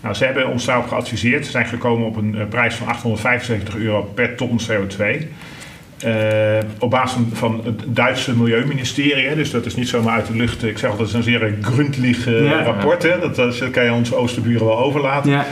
[0.00, 1.44] Nou, ze hebben ons daarop geadviseerd.
[1.44, 5.26] Ze zijn gekomen op een eh, prijs van 875 euro per ton CO2.
[5.98, 6.12] Eh,
[6.78, 9.34] op basis van, van het Duitse Milieuministerie.
[9.34, 10.64] Dus dat is niet zomaar uit de lucht.
[10.64, 12.62] Ik zeg altijd, het is een zeer gründlich eh, Ja.
[12.62, 13.02] rapport.
[13.02, 13.18] Hè.
[13.18, 15.30] Dat, dat kan je onze oosterburen wel overlaten.
[15.30, 15.46] ja,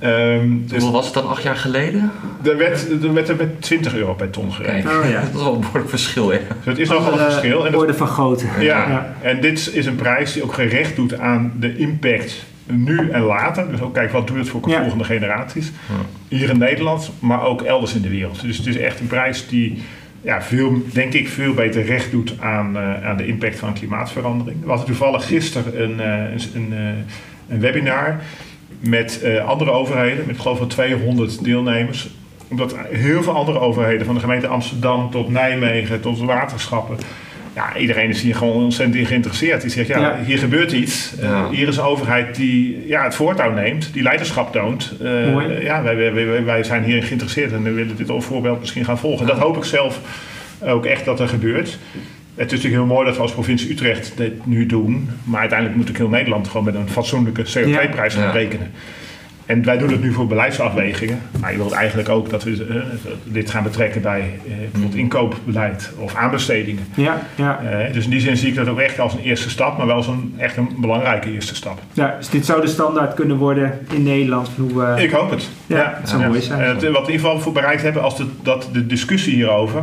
[0.00, 2.10] Ehm, dus Hoeveel was het dan acht jaar geleden?
[2.42, 4.84] er werd, er werd er met 20 euro per ton gerekend.
[4.84, 5.20] Kijk, Oh, ja.
[5.32, 6.38] dat is wel een behoorlijk verschil, ja.
[6.38, 7.66] Dus het is nogal een verschil.
[7.66, 8.46] En van grootte.
[8.58, 9.14] Ja, Ja.
[9.22, 13.70] en dit is een prijs die ook gerecht doet aan de impact nu en later.
[13.70, 14.80] Dus ook kijk, wat doet het voor Ja.
[14.80, 15.70] volgende generaties.
[16.28, 18.40] Hier in Nederland, maar ook elders in de wereld.
[18.42, 19.82] Dus het is echt een prijs die
[20.22, 24.62] ja, veel, denk ik, veel beter recht doet aan, eh, aan de impact van klimaatverandering.
[24.62, 28.20] We hadden toevallig gisteren een, eh, een, een, eh, een webinar
[28.80, 32.08] met eh, andere overheden, met geloof ik 200 deelnemers.
[32.48, 36.96] Omdat heel veel andere overheden, van de gemeente Amsterdam tot Nijmegen tot waterschappen,
[37.54, 39.60] ja, iedereen is hier gewoon ontzettend in geïnteresseerd.
[39.60, 40.18] Die zegt, ja, Ja.
[40.24, 41.14] hier gebeurt iets.
[41.20, 44.92] Eh, hier is een overheid die ja, het voortouw neemt, die leiderschap toont.
[45.02, 45.62] Eh, Mooi.
[45.62, 48.84] ja, wij, wij, wij, wij zijn hierin geïnteresseerd en we willen dit als voorbeeld misschien
[48.84, 49.26] gaan volgen.
[49.26, 50.00] Dat hoop ik zelf
[50.60, 51.78] ook echt dat er gebeurt.
[52.34, 55.08] Het is natuurlijk heel mooi dat we als provincie Utrecht dit nu doen.
[55.24, 58.30] Maar uiteindelijk moet ik heel Nederland gewoon met een fatsoenlijke CO2-prijs gaan Ja.
[58.30, 58.70] rekenen.
[59.50, 61.20] En wij doen het nu voor beleidsafwegingen.
[61.40, 62.82] Maar je wilt eigenlijk ook dat we uh,
[63.24, 66.86] dit gaan betrekken bij uh, bijvoorbeeld inkoopbeleid of aanbestedingen.
[66.94, 67.60] Ja, ja.
[67.62, 69.86] Uh, dus in die zin zie ik dat ook echt als een eerste stap, maar
[69.86, 71.78] wel als een echt een belangrijke eerste stap.
[71.92, 74.50] Ja, dus dit zou de standaard kunnen worden in Nederland?
[74.56, 75.48] Hoe, ik hoop het.
[75.66, 76.60] Ja, ja dat zou mooi zijn.
[76.60, 79.82] wat we in ieder geval voor bereikt hebben als de, dat de discussie hierover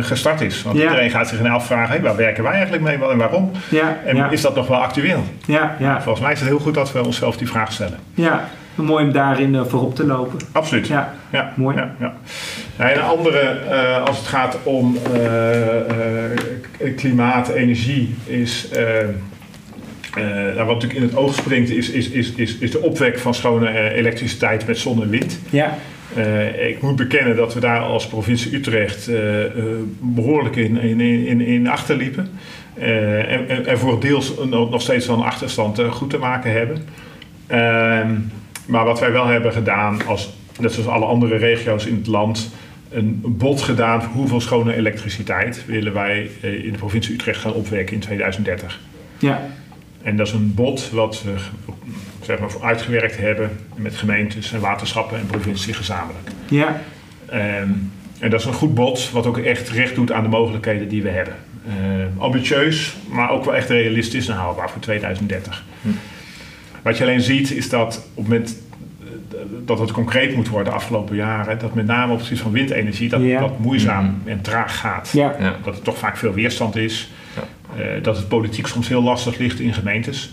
[0.00, 0.62] gestart is.
[0.62, 3.50] Want iedereen gaat zich in afvragen, hey, waar werken wij eigenlijk mee en waarom?
[3.68, 5.24] Ja, en is dat nog wel actueel?
[5.46, 6.02] Ja, ja.
[6.02, 7.98] Volgens mij is het heel goed dat we onszelf die vraag stellen.
[8.14, 10.38] Ja, mooi om daarin uh, voorop te lopen.
[10.52, 10.86] Absoluut.
[10.86, 11.76] Ja, ja mooi.
[11.76, 12.14] Ja.
[12.76, 18.68] En een andere, uh, als het gaat om uh, klimaat, energie, is.
[20.14, 23.34] nou, wat natuurlijk in het oog springt, is, is, is, is, is de opwek van
[23.34, 25.38] schone elektriciteit met zon en wind.
[25.50, 25.74] Ja.
[26.68, 29.10] Ik moet bekennen dat we daar als provincie Utrecht
[30.00, 32.30] behoorlijk in, in, in, achterliepen.
[32.78, 36.84] en, en, voor deels nog steeds een achterstand goed te maken hebben.
[37.46, 38.10] Ehm,
[38.66, 42.50] maar wat wij wel hebben gedaan, als, net zoals alle andere regio's in het land,
[42.90, 47.52] een bod gedaan voor hoeveel schone elektriciteit willen wij eh, in de provincie Utrecht gaan
[47.52, 48.80] opwekken in 2030.
[49.18, 49.40] Ja.
[50.02, 51.34] En dat is een bod wat we
[52.22, 56.28] zeg maar, uitgewerkt hebben met gemeentes en waterschappen en provincie gezamenlijk.
[56.48, 56.80] Ja.
[57.32, 60.88] Um, en dat is een goed bod wat ook echt recht doet aan de mogelijkheden
[60.88, 61.34] die we hebben.
[61.66, 65.64] Uh, ambitieus, maar ook wel echt realistisch en haalbaar voor 2030.
[65.82, 65.88] Hm.
[66.82, 68.62] Wat je alleen ziet is dat op het moment
[69.00, 72.42] eh, dat het concreet moet worden de afgelopen jaren, dat met name op het gebied
[72.42, 73.40] van windenergie dat, Ja.
[73.40, 75.10] dat moeizaam en traag gaat.
[75.12, 75.36] Ja.
[75.40, 75.56] Ja.
[75.64, 77.10] Dat er toch vaak veel weerstand is.
[77.76, 80.32] Eh, dat het politiek soms heel lastig ligt in gemeentes.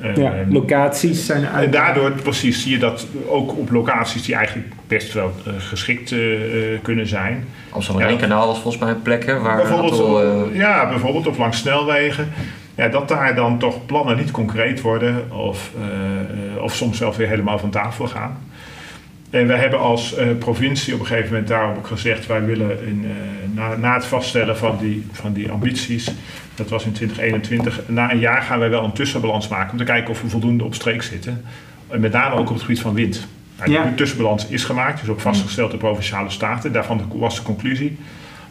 [0.00, 0.34] Eh, ja.
[0.48, 1.64] Locaties zijn uit.
[1.64, 6.12] en daardoor precies zie je dat ook op locaties die eigenlijk best wel eh, geschikt
[6.12, 6.18] eh,
[6.82, 7.44] kunnen zijn.
[7.70, 10.22] Amsterdam-Rijnkanaal is volgens mij plekken waar een Bijvoorbeeld, aantal...
[10.50, 12.28] eh, ja, bijvoorbeeld of langs snelwegen.
[12.74, 15.84] Ja, dat daar dan toch plannen niet concreet worden of, eh,
[16.56, 18.38] eh, of soms zelfs weer helemaal van tafel gaan.
[19.30, 22.86] En wij hebben als eh, provincie op een gegeven moment daarom ook gezegd: wij willen
[22.86, 26.10] in, eh, na, na het vaststellen van die, van die ambities,
[26.54, 29.84] dat was in 2021, na een jaar gaan wij wel een tussenbalans maken om te
[29.84, 31.44] kijken of we voldoende op streek zitten.
[31.88, 33.26] En met name ook op het gebied van wind.
[33.58, 33.92] Nou, Ja.
[33.96, 36.72] Tussenbalans is gemaakt, is ook vastgesteld door provinciale staten.
[36.72, 37.98] Daarvan was de conclusie.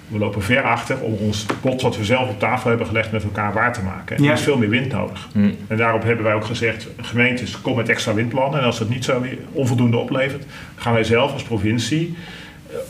[0.07, 3.23] We lopen ver achter om ons bod wat we zelf op tafel hebben gelegd met
[3.23, 4.15] elkaar waar te maken.
[4.17, 4.29] En Ja.
[4.29, 5.27] er is veel meer wind nodig.
[5.33, 5.49] hm.
[5.67, 8.59] En daarop hebben wij ook gezegd, gemeentes, kom met extra windplannen.
[8.59, 12.15] En als dat niet zo onvoldoende oplevert, gaan wij zelf als provincie,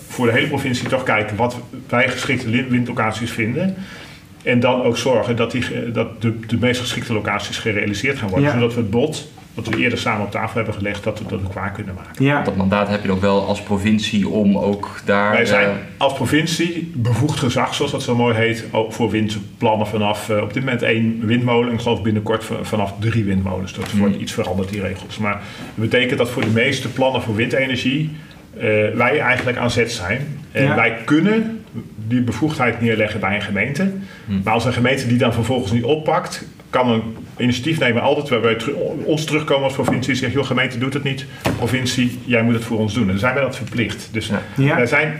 [0.07, 1.57] voor de hele provincie toch kijken wat
[1.89, 3.75] wij geschikte windlocaties vinden.
[4.43, 8.29] En dan ook zorgen dat, die, ge- dat de, de meest geschikte locaties gerealiseerd gaan
[8.29, 8.47] worden.
[8.47, 8.53] Ja.
[8.53, 11.39] Zodat we het bod, wat we eerder samen op tafel hebben gelegd, dat we dat
[11.45, 12.25] ook waar kunnen maken.
[12.25, 12.41] Ja.
[12.43, 15.31] Dat mandaat heb je ook wel als provincie om ook daar...
[15.31, 19.87] Wij zijn eh, als provincie bevoegd gezag, zoals dat zo mooi heet, ook voor windplannen
[19.87, 21.67] vanaf eh, op dit moment één windmolen.
[21.69, 23.73] En ik geloof binnenkort vanaf drie windmolens.
[23.73, 24.21] Dat wordt Hmm.
[24.23, 25.17] iets veranderd, die regels.
[25.17, 25.41] Maar
[25.75, 28.26] dat betekent dat voor de meeste plannen voor windenergie eh,
[28.95, 30.39] wij eigenlijk aan zet zijn.
[30.51, 30.75] En Ja.
[30.75, 31.63] wij kunnen
[32.07, 33.91] die bevoegdheid neerleggen bij een gemeente.
[34.25, 34.41] Hmm.
[34.43, 37.01] Maar als een gemeente die dan vervolgens niet oppakt, kan een
[37.37, 41.25] initiatiefnemer altijd waarbij wij ons terugkomen als provincie en zeggen, joh, gemeente doet het niet,
[41.57, 43.03] provincie, jij moet het voor ons doen.
[43.03, 44.09] En dan zijn wij dat verplicht.
[44.11, 44.41] Dus Ja.
[44.55, 44.75] Ja.
[44.75, 45.13] wij zijn,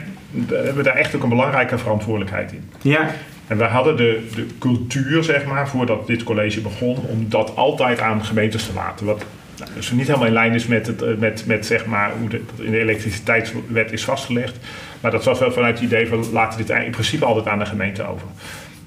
[0.47, 2.69] we hebben daar echt ook een belangrijke verantwoordelijkheid in.
[2.81, 3.09] Ja.
[3.47, 7.99] En we hadden de, de cultuur, zeg maar, voordat dit college begon, om dat altijd
[7.99, 9.05] aan gemeentes te laten.
[9.05, 9.25] Wat
[9.57, 12.29] nou, dus niet helemaal in lijn is met, het, eh, met, met zeg maar, hoe
[12.29, 14.57] dat in de elektriciteitswet is vastgelegd.
[15.01, 17.65] Maar dat was wel vanuit het idee van laten dit in principe altijd aan de
[17.65, 18.27] gemeente over.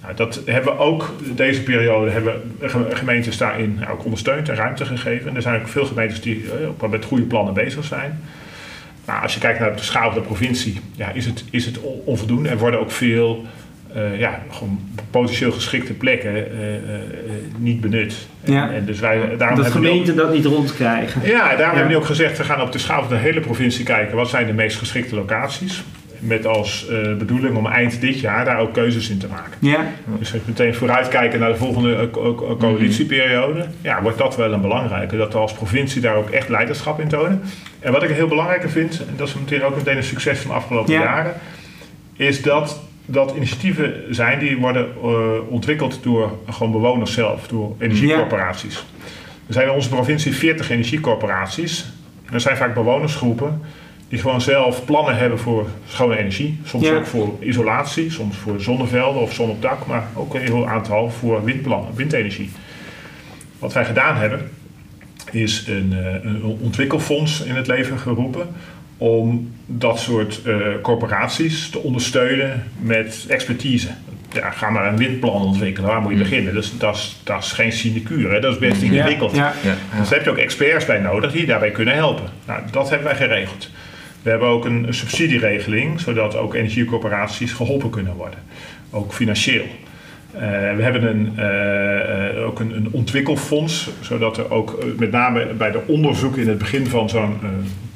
[0.02, 4.85] Nou, dat hebben we ook deze periode hebben ge- gemeentes daarin ook ondersteund en ruimte
[4.85, 5.37] gegeven.
[5.37, 8.20] Er zijn ook veel gemeentes die ook met goede plannen bezig zijn.
[9.06, 11.80] Nou, als je kijkt naar de schaal van de provincie, ja, is, het, is het
[11.80, 12.48] on- onvoldoende.
[12.48, 13.46] Er worden ook veel
[13.94, 16.83] eh, ja, gewoon potentieel geschikte plekken eh, eh,
[17.57, 18.14] niet benut.
[18.44, 18.68] Ja.
[18.68, 21.20] En, en dus wij, daarom Dat gemeenten dat niet rondkrijgen.
[21.24, 21.64] ja, daarom Ja.
[21.64, 24.16] hebben we nu ook gezegd, we gaan op de schaal van de hele provincie kijken.
[24.16, 25.83] Wat zijn de meest geschikte locaties?
[26.18, 26.87] Met als
[27.18, 29.53] bedoeling om eind dit jaar daar ook keuzes in te maken.
[29.59, 29.87] Ja.
[30.18, 33.64] Dus meteen vooruitkijken naar de volgende co- co- coalitieperiode.
[33.81, 35.16] Ja, wordt dat wel een belangrijke.
[35.16, 37.42] Dat we als provincie daar ook echt leiderschap in tonen.
[37.79, 40.50] En wat ik heel belangrijker vind, en dat is meteen ook meteen een succes van
[40.50, 41.00] de afgelopen Ja.
[41.03, 41.33] jaren,
[42.16, 42.81] is dat
[43.12, 45.11] dat initiatieven zijn die worden eh,
[45.49, 48.85] ontwikkeld door gewoon bewoners zelf, door energiecorporaties.
[49.46, 51.92] Er zijn in onze provincie 40 energiecorporaties.
[52.27, 53.61] En er zijn vaak bewonersgroepen
[54.09, 56.61] die gewoon zelf plannen hebben voor schone energie.
[56.64, 56.94] Soms Ja.
[56.94, 61.11] ook voor isolatie, soms voor zonnevelden of zon op dak, maar ook een heel aantal
[61.11, 62.51] voor windplannen, windenergie.
[63.59, 64.51] Wat wij gedaan hebben,
[65.31, 68.49] is een, eh, een ontwikkelfonds in het leven geroepen
[69.00, 73.88] om dat soort eh, corporaties te ondersteunen met expertise.
[74.32, 75.90] ja, ga maar een windplan ontwikkelen.
[75.90, 76.54] Waar moet je beginnen?
[76.54, 78.40] Dus dat is, dat is geen sinecure.
[78.40, 79.36] Dat is best ingewikkeld.
[79.36, 82.24] Ja, Ja, Dus daar heb je ook experts bij nodig die daarbij kunnen helpen.
[82.46, 83.70] Nou, dat hebben wij geregeld.
[84.22, 88.38] We hebben ook een, een subsidieregeling, zodat ook energiecorporaties geholpen kunnen worden.
[88.90, 89.66] Ook financieel.
[90.34, 90.40] Eh,
[90.76, 95.70] we hebben een, eh, eh, ook een, een ontwikkelfonds, zodat er ook met name bij
[95.70, 97.36] de onderzoeken in het begin van zo'n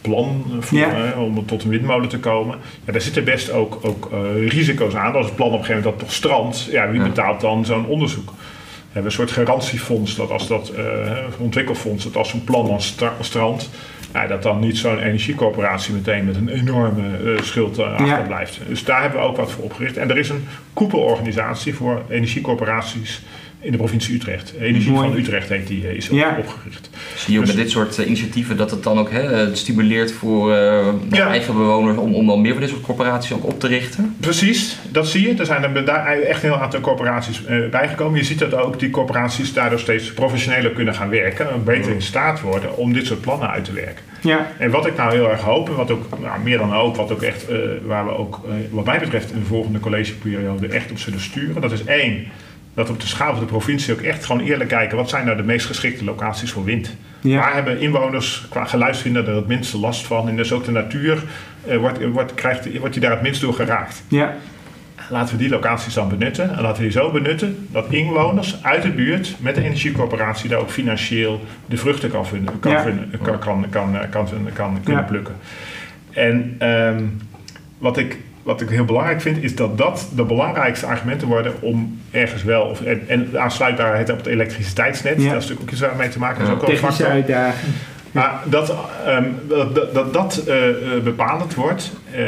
[0.01, 1.13] plan voor, Ja.
[1.19, 4.11] om tot een windmolen te komen, ja, daar zitten best ook, ook
[4.49, 5.15] risico's aan.
[5.15, 7.87] Als het plan op een gegeven moment dat toch strandt, ja, wie betaalt dan zo'n
[7.87, 8.27] onderzoek?
[8.31, 10.73] We hebben een soort garantiefonds, dat als dat
[11.39, 13.71] ontwikkelfonds, dat als zo'n plan dan stra- strandt,
[14.15, 18.61] ja, dat dan niet zo'n energiecorporatie meteen met een enorme eh, schuld uh, achterblijft.
[18.69, 19.97] Dus daar hebben we ook wat voor opgericht.
[19.97, 23.23] En er is een koepelorganisatie voor energiecorporaties
[23.65, 24.55] in de provincie Utrecht.
[24.61, 25.09] Energie Mooi.
[25.09, 26.37] van Utrecht heet die, eh, is ook Ja.
[26.39, 26.91] opgericht.
[27.17, 29.55] Zie je ook Dus- met dit soort eh, initiatieven dat het dan ook hè, eh,
[29.55, 31.29] stimuleert voor eh, de Ja.
[31.29, 34.15] eigen bewoners om, om dan meer van dit soort corporaties ook op te richten?
[34.21, 35.35] Precies, dat zie je.
[35.35, 38.19] Er zijn er daar echt een heel aantal corporaties eh, bijgekomen.
[38.19, 41.51] Je ziet dat ook die corporaties daardoor steeds professioneler kunnen gaan werken.
[41.51, 44.05] En beter in staat worden om dit soort plannen uit te werken.
[44.21, 46.97] ja, En wat ik nou heel erg hoop, en wat ook nou, meer dan hoop,
[46.97, 50.91] wat ook echt, eh, waar we ook, wat mij betreft, in de volgende collegeperiode echt
[50.91, 51.61] op zullen sturen.
[51.63, 52.25] Dat is één,
[52.75, 54.97] dat op de schaal van de provincie ook echt gewoon eerlijk kijken.
[54.97, 56.97] Wat zijn nou de meest geschikte locaties voor wind?
[57.21, 57.39] ja.
[57.39, 60.29] Waar hebben inwoners qua geluidsvinder er het minste last van?
[60.29, 61.23] En dus ook de natuur,
[61.67, 64.03] eh, wordt, wordt, krijgt, wordt die daar het minst door geraakt?
[64.09, 64.35] ja.
[65.11, 66.57] Laten we die locaties dan benutten.
[66.57, 70.59] En laten we die zo benutten dat inwoners uit de buurt met de energiecorporatie daar
[70.59, 72.83] ook financieel de vruchten kan, vinden, kan, Ja.
[72.83, 75.09] vinden- kan, kan, kan, kan, kan, kan kunnen Ja.
[75.09, 75.35] plukken.
[76.11, 77.03] En ehm,
[77.79, 82.01] wat, ik, wat ik heel belangrijk vind, is dat dat de belangrijkste argumenten worden om
[82.11, 82.63] ergens wel.
[82.63, 85.29] Of, en, en de aansluitbaarheid op het elektriciteitsnet, Ja.
[85.29, 86.45] daar is natuurlijk ook iets mee te maken.
[86.45, 87.73] Is ook Technische uitdaging.
[88.13, 88.75] Maar dat
[89.07, 90.57] ehm, dat, dat, dat, dat eh,
[91.05, 92.21] bepalend wordt eh,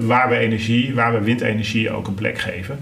[0.00, 2.78] waar we energie, waar we windenergie ook een plek geven.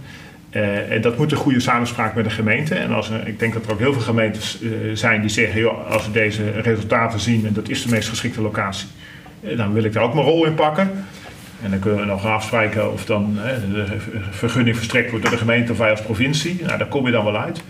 [0.91, 2.75] En dat moet een goede samenspraak met de gemeente.
[2.75, 6.07] En als ik denk dat er ook heel veel gemeentes zijn die zeggen: joh, als
[6.07, 8.89] we deze resultaten zien en dat is de meest geschikte locatie,
[9.57, 10.91] dan wil ik daar ook mijn rol in pakken.
[11.63, 13.85] En dan kunnen we nog afspreken of dan eh, de
[14.31, 16.63] vergunning verstrekt wordt door de gemeente of wij als provincie.
[16.65, 17.63] Nou, daar kom je dan wel uit.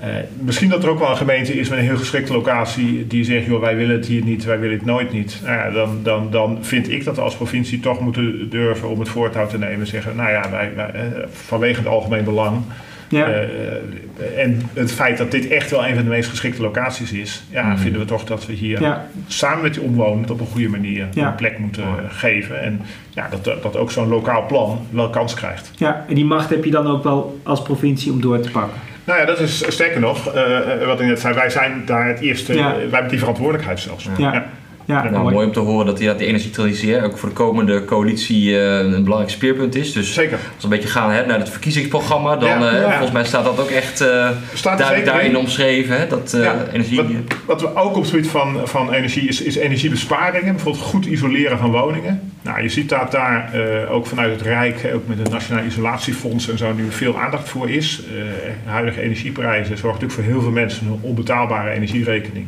[0.00, 3.24] Eh, misschien dat er ook wel een gemeente is met een heel geschikte locatie die
[3.24, 5.40] zegt, joh, wij willen het hier niet, wij willen het nooit niet.
[5.44, 8.98] Nou ja, dan, dan, dan vind ik dat we als provincie toch moeten durven om
[8.98, 12.62] het voortouw te nemen en zeggen, nou ja, wij, wij, eh, vanwege het algemeen belang
[13.10, 17.12] Ja, eh, en het feit dat dit echt wel een van de meest geschikte locaties
[17.12, 17.76] is, ja, Mhm.
[17.78, 21.08] vinden we toch dat we hier ja, samen met die omwonenden op een goede manier
[21.12, 21.26] Ja.
[21.28, 22.60] een plek moeten geven.
[22.62, 25.70] En ja, dat, dat ook zo'n lokaal plan wel kans krijgt.
[25.76, 26.04] ja.
[26.08, 28.78] En die macht heb je dan ook wel als provincie om door te pakken.
[29.04, 32.20] Nou ja, dat is sterker nog, eh, wat ik net zei, wij zijn daar het
[32.20, 32.72] eerste, Ja.
[32.74, 34.08] wij hebben die verantwoordelijkheid zelfs.
[34.18, 34.46] Ja.
[34.90, 35.10] Ja.
[35.10, 38.60] Nou, mooi om te horen dat die, dat die energietransitie ook voor de komende coalitie
[38.60, 39.92] eh, een belangrijk speerpunt is.
[39.92, 40.32] Dus Zeker.
[40.32, 42.90] als we een beetje gaan hè, naar het verkiezingsprogramma, dan Ja, eh, ja.
[42.90, 45.36] volgens mij staat dat ook echt eh Staat duidelijk daarin in.
[45.36, 45.98] omschreven.
[45.98, 46.96] Hè, dat eh, Ja, energie.
[46.96, 47.06] Wat,
[47.46, 50.54] wat we ook op het gebied van, van energie is, is energiebesparingen.
[50.54, 52.20] Bijvoorbeeld goed isoleren van woningen.
[52.42, 56.48] Nou, je ziet dat daar eh, ook vanuit het Rijk, ook met het Nationaal Isolatiefonds
[56.48, 58.02] en zo, nu veel aandacht voor is.
[58.14, 62.46] Eh, huidige energieprijzen zorgen natuurlijk voor heel veel mensen een onbetaalbare energierekening.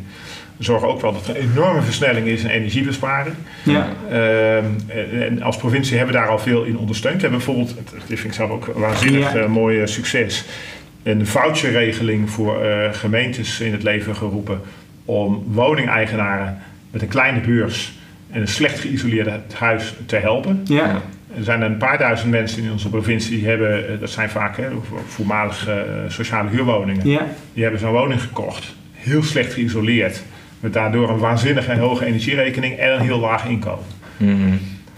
[0.63, 3.35] Zorgen ook wel dat er een enorme versnelling is in energiebesparing.
[3.63, 7.15] ja, Ehm, en- en als provincie hebben we daar al veel in ondersteund.
[7.15, 7.75] We hebben bijvoorbeeld,
[8.07, 9.39] dit vind ik zelf ook een waanzinnig Ja.
[9.39, 10.43] eh, mooi eh, succes,
[11.03, 14.61] een voucherregeling voor eh, gemeentes in het leven geroepen
[15.05, 16.57] om woningeigenaren
[16.91, 17.93] met een kleine beurs
[18.31, 20.61] en een slecht geïsoleerde huis te helpen.
[20.63, 21.01] ja.
[21.37, 24.57] Er zijn een paar duizend mensen in onze provincie die hebben, eh, dat zijn vaak
[24.57, 30.23] hè, voor- voormalige eh, sociale huurwoningen, ja, die hebben zo'n woning gekocht, heel slecht geïsoleerd,
[30.63, 33.85] met daardoor een waanzinnige en hoge energierekening en een heel laag inkomen.
[34.17, 34.53] Mhm.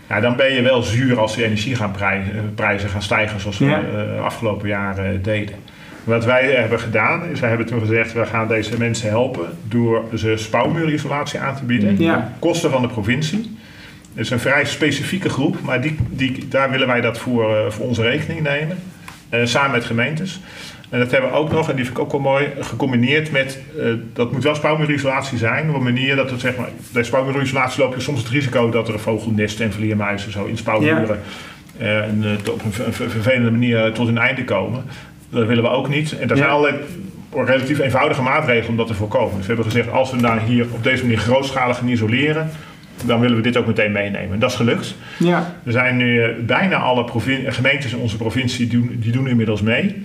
[0.10, 3.80] Ja, dan ben je wel zuur als de energieprijzen prijzen gaan stijgen zoals we Ja.
[3.80, 5.56] de afgelopen jaren deden.
[6.04, 10.04] Wat wij hebben gedaan, is wij hebben toen gezegd, we gaan deze mensen helpen door
[10.15, 11.99] ze spouwmuurisolatie aan te bieden.
[12.01, 12.34] Ja.
[12.39, 13.58] Kosten van de provincie.
[14.13, 17.71] Het is een vrij specifieke groep, maar die, die, daar willen wij dat voor, eh,
[17.71, 18.78] voor onze rekening nemen.
[19.30, 20.39] eh, samen met gemeentes.
[20.95, 23.60] En dat hebben we ook nog, en die vind ik ook wel mooi, gecombineerd met,
[23.79, 27.81] eh, dat moet wel spouwmuurisolatie zijn, op een manier dat het zeg maar, bij spouwmuurisolatie
[27.84, 31.19] loop je soms het risico dat er vogelnesten en vleermuizen zo in spouwmuren
[31.77, 34.84] eh, en, eh, op een ver- ver- vervelende manier tot hun einde komen.
[35.30, 36.17] Dat willen we ook niet.
[36.19, 36.36] En Ja.
[36.36, 36.76] zijn allerlei
[37.34, 39.32] relatief eenvoudige maatregelen om dat te voorkomen.
[39.38, 42.49] Dus we hebben gezegd, als we daar hier op deze manier grootschalig gaan isoleren,
[43.05, 44.34] dan willen we dit ook meteen meenemen.
[44.34, 44.95] En dat is gelukt.
[45.19, 47.05] ja, Er zijn nu bijna alle
[47.47, 50.03] gemeentes in onze provincie die doen, die doen inmiddels mee.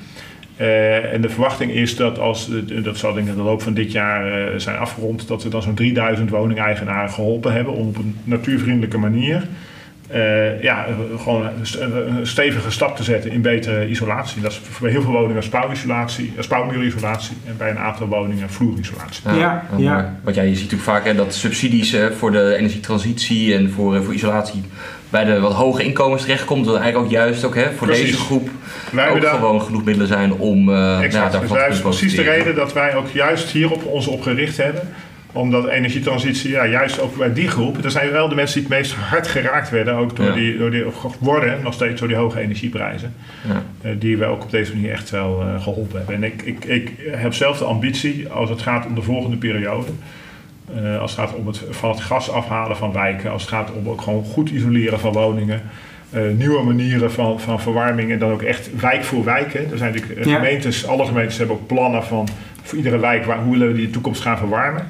[0.61, 2.49] Eh, en de verwachting is dat als,
[2.83, 5.75] dat zal in de loop van dit jaar eh, zijn afgerond, dat we dan zo'n
[5.75, 9.49] 3000 woningeigenaren geholpen hebben om op een natuurvriendelijke manier
[10.11, 10.87] eh, ja,
[11.17, 11.49] gewoon
[11.79, 14.43] een stevige stap te zetten in betere isolatie.
[14.43, 19.23] Dat is bij heel veel woningen spouwisolatie, spouwmuurisolatie en bij een aantal woningen vloerisolatie.
[19.25, 19.63] Ja, ja.
[19.77, 20.19] ja.
[20.23, 24.05] Want ja, je ziet natuurlijk vaak hè, dat subsidies hè, voor de energietransitie en voor,
[24.05, 24.63] voor isolatie
[25.11, 26.65] bij de wat hoge inkomens terechtkomt.
[26.65, 28.49] Dat eigenlijk ook juist ook hè, voor deze groep
[28.93, 32.23] wij ook gewoon genoeg middelen zijn om uh, exact, nou, daarvan dus te precies de
[32.23, 34.89] reden dat wij ook juist hierop ons op gericht hebben
[35.33, 38.78] omdat energietransitie, ja, juist ook bij die groep, dat zijn wel de mensen die het
[38.78, 40.85] meest hard geraakt werden, ook door die, door die,
[41.18, 43.14] worden nog steeds door die hoge energieprijzen.
[43.49, 43.62] Ja.
[43.91, 46.14] Uh, die we ook op deze manier echt wel uh, geholpen hebben.
[46.14, 49.91] En ik, ik, ik heb zelf de ambitie, als het gaat om de volgende periode,
[50.76, 53.72] uh, als het gaat om het van het gas afhalen van wijken, als het gaat
[53.72, 55.62] om ook gewoon goed isoleren van woningen.
[56.37, 59.55] nieuwe manieren van, van verwarming en dan ook echt wijk voor wijk.
[59.55, 62.28] Er zijn natuurlijk gemeentes, alle gemeentes hebben ook plannen van
[62.62, 64.87] voor iedere wijk waar, hoe we die de toekomst gaan verwarmen.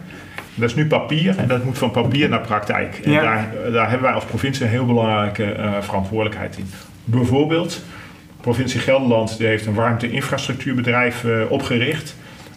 [0.55, 3.01] Dat is nu papier en dat moet van papier naar praktijk.
[3.05, 6.67] En daar, daar hebben wij als provincie een heel belangrijke uh, verantwoordelijkheid in.
[7.05, 7.83] Bijvoorbeeld,
[8.41, 12.17] provincie Gelderland die heeft een warmte-infrastructuurbedrijf uh, opgericht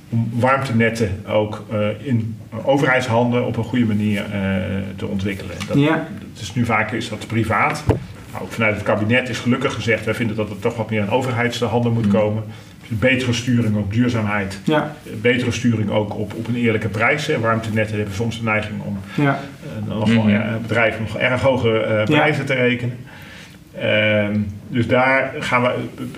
[0.10, 4.26] om warmtenetten ook uh, in overheidshanden op een goede manier
[4.96, 5.56] te ontwikkelen.
[5.68, 6.08] Dat, ja.
[6.34, 7.84] dat is nu vaak is dat privaat.
[8.32, 11.02] Nou, ook vanuit het kabinet is gelukkig gezegd, wij vinden dat het toch wat meer
[11.02, 12.44] in overheidshanden moet komen
[12.88, 14.60] betere sturing op duurzaamheid.
[14.64, 14.96] Ja.
[15.22, 17.28] Betere sturing ook op, op een eerlijke prijs.
[17.28, 17.40] Hè.
[17.40, 19.40] Warmtenetten hebben soms de neiging om ja.
[19.66, 22.98] uh, nog mm ja, bedrijven nog erg hoge uh, prijzen te rekenen.
[23.80, 25.70] Ehm, dus daar gaan we,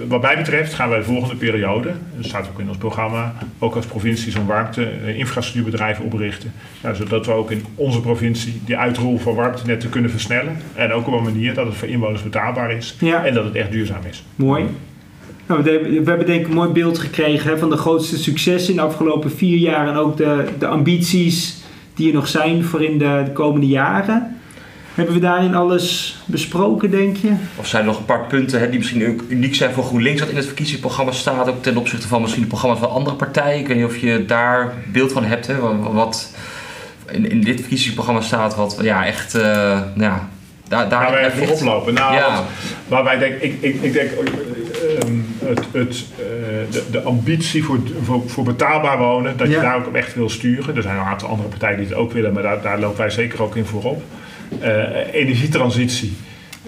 [0.08, 3.76] wat mij betreft, gaan wij de volgende periode, dat staat ook in ons programma, ook
[3.76, 6.54] als provincie zo'n warmte-infrastructuurbedrijf oprichten.
[6.82, 10.58] Nou, zodat we ook in onze provincie die uitrol van warmtenetten kunnen versnellen.
[10.74, 13.72] En ook op een manier dat het voor inwoners betaalbaar is en dat het echt
[13.72, 14.24] duurzaam is.
[14.36, 14.66] Mooi.
[15.48, 18.76] Nou, we, hebben denk ik een mooi beeld gekregen hè, van de grootste successen in
[18.76, 21.58] de afgelopen vier jaar en ook de, de ambities
[21.94, 24.40] die er nog zijn voor in de, de, komende jaren.
[24.94, 27.32] Hebben we daarin alles besproken, denk je?
[27.56, 30.30] Of zijn er nog een paar punten hè, die misschien uniek zijn voor GroenLinks, wat
[30.30, 33.60] in het verkiezingsprogramma staat, ook ten opzichte van misschien de programma's van andere partijen?
[33.60, 35.56] Ik weet niet of je daar beeld van hebt, hè,
[35.94, 36.36] wat
[37.12, 39.42] in, in dit verkiezingsprogramma staat, wat ja, echt uh,
[39.94, 40.30] nou ja,
[40.68, 41.94] daar, daar waar wij voorop lopen.
[41.94, 42.44] Nou, ja.
[42.88, 44.12] waar wij denk, ik, ik, ik denk
[45.48, 49.88] het, het, eh, de, de, ambitie voor, voor, voor, betaalbaar wonen, dat je daar ook
[49.88, 50.76] op echt wil sturen.
[50.76, 53.10] Er zijn een aantal andere partijen die het ook willen, maar daar, daar lopen wij
[53.10, 54.04] zeker ook in voorop.
[54.62, 56.14] Uh, energietransitie.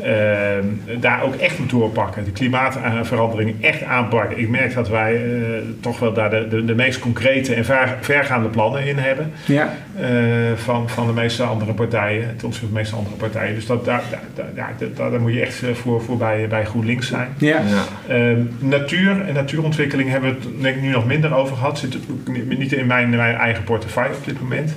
[0.01, 0.65] Ehm,
[0.99, 2.23] daar ook echt moeten doorpakken.
[2.23, 4.39] De klimaatverandering echt aanpakken.
[4.39, 7.97] Ik merk dat wij uh, toch wel daar de, de, de, meest concrete en ver,
[8.01, 9.31] vergaande plannen in hebben.
[9.45, 9.73] Ja.
[9.99, 10.07] Uh,
[10.55, 12.35] van, van de meeste andere partijen.
[12.37, 13.55] Ten opzichte van de meeste andere partijen.
[13.55, 14.01] Dus dat, daar,
[14.35, 17.27] daar, daar, daar, daar moet je echt voor, voor bij, bij GroenLinks zijn.
[17.37, 17.61] Ja.
[18.07, 18.15] ja.
[18.15, 21.79] Uh, natuur en natuurontwikkeling hebben we het denk ik nu nog minder over gehad.
[21.79, 21.97] Zit
[22.57, 24.75] niet in mijn, mijn eigen portefeuille op dit moment.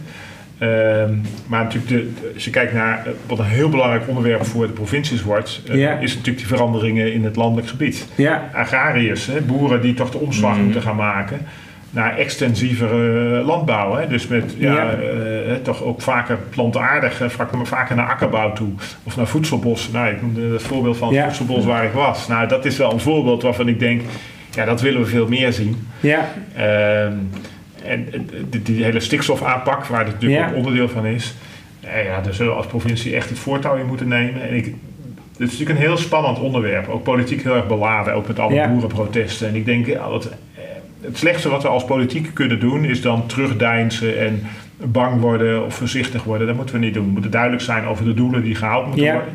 [0.61, 1.15] Ehm,
[1.47, 4.73] maar natuurlijk, de, als je kijkt naar eh, wat een heel belangrijk onderwerp voor de
[4.73, 8.07] provincies wordt, uh, is natuurlijk die veranderingen in het landelijk gebied.
[8.15, 8.51] Ja.
[8.55, 10.65] Agrariërs, hè, boeren die toch de omslag mhm.
[10.65, 11.41] moeten gaan maken
[11.91, 13.95] naar extensievere eh, landbouw.
[13.95, 14.07] Hè?
[14.07, 14.95] Dus met ja,
[15.63, 17.23] toch ook vaker plantaardig,
[17.63, 19.91] vaker naar akkerbouw toe of naar voedselbos.
[19.91, 22.29] Nou, ik noemde het voorbeeld van het voedselbos waar ik was.
[22.29, 24.03] Nou, dat is wel een voorbeeld waarvan ik denk,
[24.51, 25.87] ja, dat willen we veel meer zien.
[26.01, 26.29] Ja.
[26.57, 27.13] Ehm,
[27.85, 31.35] en die, die, hele stikstofaanpak, waar dit natuurlijk ook onderdeel van is,
[31.81, 34.43] eh, ja, daar zullen we als provincie echt het voortouw in moeten nemen.
[34.49, 38.27] En ik, het is natuurlijk een heel spannend onderwerp, ook politiek heel erg beladen, ook
[38.27, 39.49] met alle boerenprotesten.
[39.49, 40.63] En ik denk, ja, het, eh,
[41.01, 44.43] het slechtste wat we als politiek kunnen doen, is dan terugdeinzen en
[44.77, 46.47] bang worden of voorzichtig worden.
[46.47, 47.05] Dat moeten we niet doen.
[47.05, 49.33] We moeten duidelijk zijn over de doelen die gehaald moeten worden.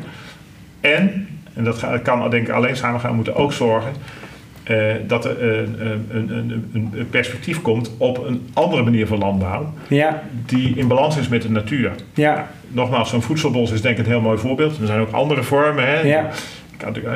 [0.80, 3.92] En, en dat kan denk ik alleen samen gaan, we moeten ook zorgen
[4.70, 5.58] uh, dat er uh,
[6.08, 9.72] een, een, een, perspectief komt op een andere manier van landbouw.
[9.88, 10.22] Ja.
[10.46, 11.92] Die in balans is met de natuur.
[12.14, 12.50] Ja.
[12.68, 14.78] Nogmaals, zo'n voedselbos is denk ik een heel mooi voorbeeld.
[14.78, 15.86] Er zijn ook andere vormen.
[15.86, 16.00] Hè.
[16.00, 16.30] Ja.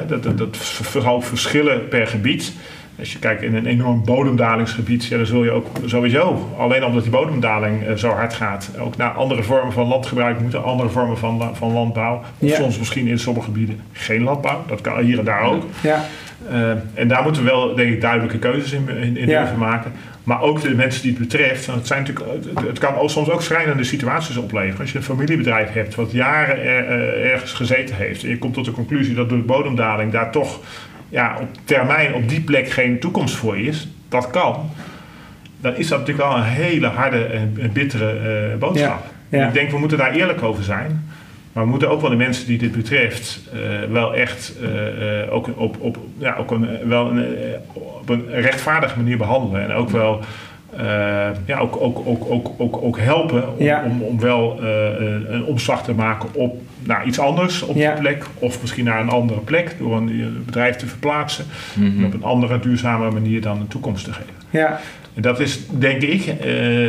[0.09, 2.53] Dat, dat, dat vooral verschillen per gebied.
[2.98, 7.03] Als je kijkt in een enorm bodemdalingsgebied, ja, dan zul je ook sowieso, alleen omdat
[7.03, 11.18] die bodemdaling uh, zo hard gaat, ook naar andere vormen van landgebruik moeten, andere vormen
[11.18, 12.22] van, van landbouw.
[12.38, 14.64] Of soms misschien in sommige gebieden geen landbouw.
[14.66, 15.64] Dat kan hier en daar ook.
[15.82, 16.05] Ja.
[16.49, 19.93] Uh, en daar moeten we wel, denk ik, duidelijke keuzes in, in, in durven maken.
[20.24, 21.66] Maar ook de mensen die het betreft.
[21.66, 24.80] Het, zijn natuurlijk, het kan ook, soms ook schrijnende situaties opleveren.
[24.80, 28.22] Als je een familiebedrijf hebt wat jaren er, uh, ergens gezeten heeft.
[28.22, 30.61] En je komt tot de conclusie dat door de bodemdaling daar toch
[31.09, 33.88] ja, op termijn op die plek geen toekomst voor is.
[34.09, 34.70] Dat kan.
[35.61, 38.14] Dan is dat natuurlijk wel een hele harde en bittere
[38.53, 39.05] uh, boodschap.
[39.28, 39.47] Ja.
[39.47, 41.09] Ik denk we moeten daar eerlijk over zijn.
[41.53, 43.61] Maar we moeten ook wel de mensen die dit betreft uh,
[43.92, 47.26] wel echt uh, ook op, op, ja, ook een, wel een,
[47.72, 49.62] op een rechtvaardige manier behandelen.
[49.62, 50.20] En ook wel
[51.46, 53.82] ja, ook, ook, ook, ook, ook, ook helpen om, Ja.
[53.84, 57.92] om, om wel eh, een, omslag te maken op naar iets anders op Ja.
[57.92, 58.24] die plek.
[58.38, 61.44] Of misschien naar een andere plek door een eh, bedrijf te verplaatsen.
[61.76, 62.05] En Mhm.
[62.05, 64.32] op een andere duurzame manier dan een toekomst te geven.
[64.51, 64.80] Ja,
[65.14, 66.88] En dat is denk ik, eh,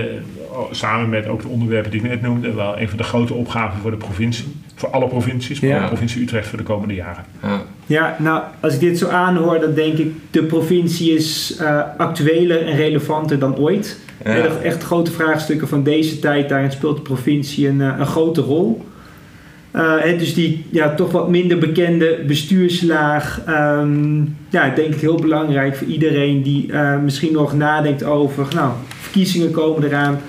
[0.72, 3.82] samen met ook de onderwerpen die ik net noemde, wel een van de grote opgaven
[3.82, 4.45] voor de provincie.
[4.76, 5.76] Voor alle provincies, maar Ja.
[5.76, 7.24] ook de provincie Utrecht voor de komende jaren.
[7.43, 7.62] Ja.
[7.86, 10.12] ja, nou, als ik dit zo aanhoor, dan denk ik...
[10.32, 13.99] de provincie is eh, actueler en relevanter dan ooit.
[14.26, 14.36] Ja.
[14.36, 18.41] Echt, echt grote vraagstukken van deze tijd, daarin speelt de provincie een, eh, een grote
[18.41, 18.86] rol.
[19.72, 23.41] Eh, hè, dus die ja, toch wat minder bekende bestuurslaag.
[23.45, 28.47] ehm, ja, ik denk het heel belangrijk voor iedereen die eh, misschien nog nadenkt over,
[28.56, 30.20] nou, verkiezingen komen eraan.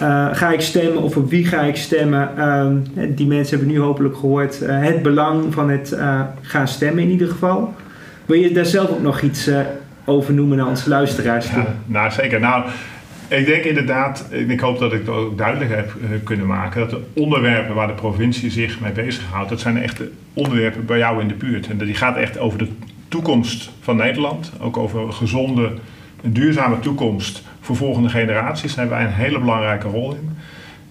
[0.00, 2.36] Eh, ga ik stemmen of op wie ga ik stemmen?
[2.36, 2.76] Ehm,
[3.14, 7.10] die mensen hebben nu hopelijk gehoord eh, het belang van het eh, gaan stemmen in
[7.10, 7.74] ieder geval.
[8.26, 9.50] Wil je daar zelf ook nog iets
[10.04, 11.50] over noemen naar onze luisteraars?
[11.50, 12.40] Ja, nou, zeker.
[12.40, 12.64] Nou,
[13.28, 15.92] ik denk inderdaad, ik hoop dat ik het ook duidelijk heb
[16.24, 20.84] kunnen maken, dat de onderwerpen waar de provincie zich mee bezighoudt, dat zijn echte onderwerpen
[20.84, 21.68] bij jou in de buurt.
[21.68, 22.68] En die gaat echt over de
[23.08, 25.70] toekomst van Nederland, ook over een gezonde,
[26.22, 28.74] duurzame toekomst voor volgende generaties.
[28.74, 30.36] Daar hebben wij een hele belangrijke rol in.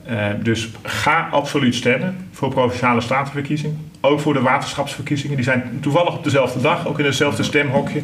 [0.05, 3.77] Eh, dus ga absoluut stemmen voor provinciale statenverkiezingen.
[4.01, 5.35] Ook voor de waterschapsverkiezingen.
[5.35, 8.01] Die zijn toevallig op dezelfde dag, ook in hetzelfde stemhokje.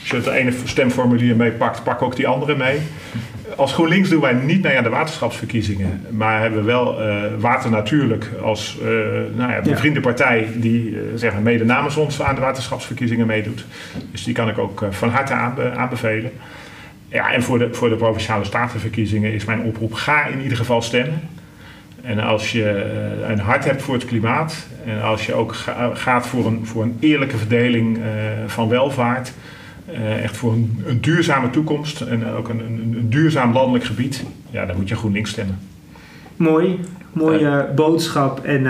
[0.00, 2.78] Als je het ene stemformulier meepakt, pak ook die andere mee.
[3.56, 6.06] Als GroenLinks doen wij niet mee aan de waterschapsverkiezingen.
[6.10, 8.88] Maar hebben wel eh, Water Natuurlijk als eh
[9.36, 13.64] nou ja, bevriende partij die zeg maar mede namens ons aan de waterschapsverkiezingen meedoet.
[14.10, 16.32] Dus die kan ik ook van harte aanbe- aanbevelen.
[17.16, 20.82] Ja, en voor de, voor de provinciale statenverkiezingen is mijn oproep: ga in ieder geval
[20.82, 21.20] stemmen.
[22.02, 25.90] En als je eh, een hart hebt voor het klimaat en als je ook ga-
[25.94, 28.02] gaat voor een, voor een eerlijke verdeling eh,
[28.46, 29.32] van welvaart,
[29.86, 34.24] eh, echt voor een, een duurzame toekomst en ook een, een, een duurzaam landelijk gebied,
[34.50, 35.58] ja, dan moet je GroenLinks stemmen.
[36.36, 36.80] Mooi,
[37.12, 38.62] mooie boodschap en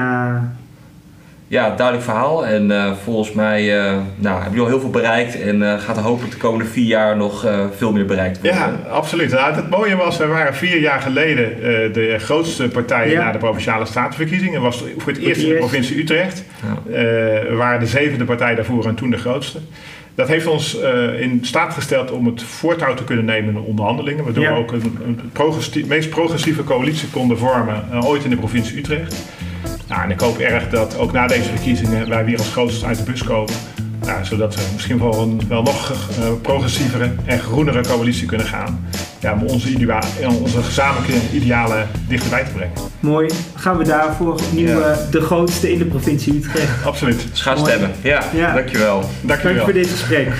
[1.49, 2.47] Ja, duidelijk verhaal.
[2.47, 5.41] En eh, volgens mij eh, nou, heb je al heel veel bereikt.
[5.41, 8.59] En eh, gaat er hopelijk de komende vier jaar nog eh, veel meer bereikt worden.
[8.61, 9.31] Ja, absoluut.
[9.31, 13.25] Nou, het mooie was, we waren vier jaar geleden eh, de grootste partij Ja.
[13.25, 14.61] na de provinciale statenverkiezingen.
[14.61, 16.45] was voor het eerst in de provincie Utrecht.
[16.63, 16.93] Ja.
[16.93, 17.03] Eh,
[17.49, 19.59] we waren de zevende partij daarvoor en toen de grootste.
[20.15, 23.61] Dat heeft ons eh, in staat gesteld om het voortouw te kunnen nemen in de
[23.69, 24.25] onderhandelingen.
[24.25, 24.53] Waardoor Ja.
[24.53, 29.17] we ook een, een progressie- meest progressieve coalitie konden vormen ooit in de provincie Utrecht.
[29.89, 32.97] Nou, en ik hoop erg dat ook na deze verkiezingen wij weer als grootste uit
[32.97, 33.55] de bus komen.
[34.05, 38.87] Nou, zodat we misschien wel een wel nog eh, progressievere en groenere coalitie kunnen gaan.
[39.21, 40.03] Ja, om onze, idea-
[40.43, 42.73] onze gezamenlijke idealen dichterbij te brengen.
[43.01, 43.31] mooi.
[43.55, 44.91] Gaan we daarvoor opnieuw Ja.
[44.91, 46.85] eh, de grootste in de provincie Utrecht.
[46.85, 47.27] Absoluut.
[47.31, 47.91] Dus ga stemmen.
[48.03, 48.55] Ja, Ja.
[48.55, 48.99] dankjewel.
[49.01, 49.65] Dank je Dankjewel.
[49.65, 50.29] voor dit gesprek.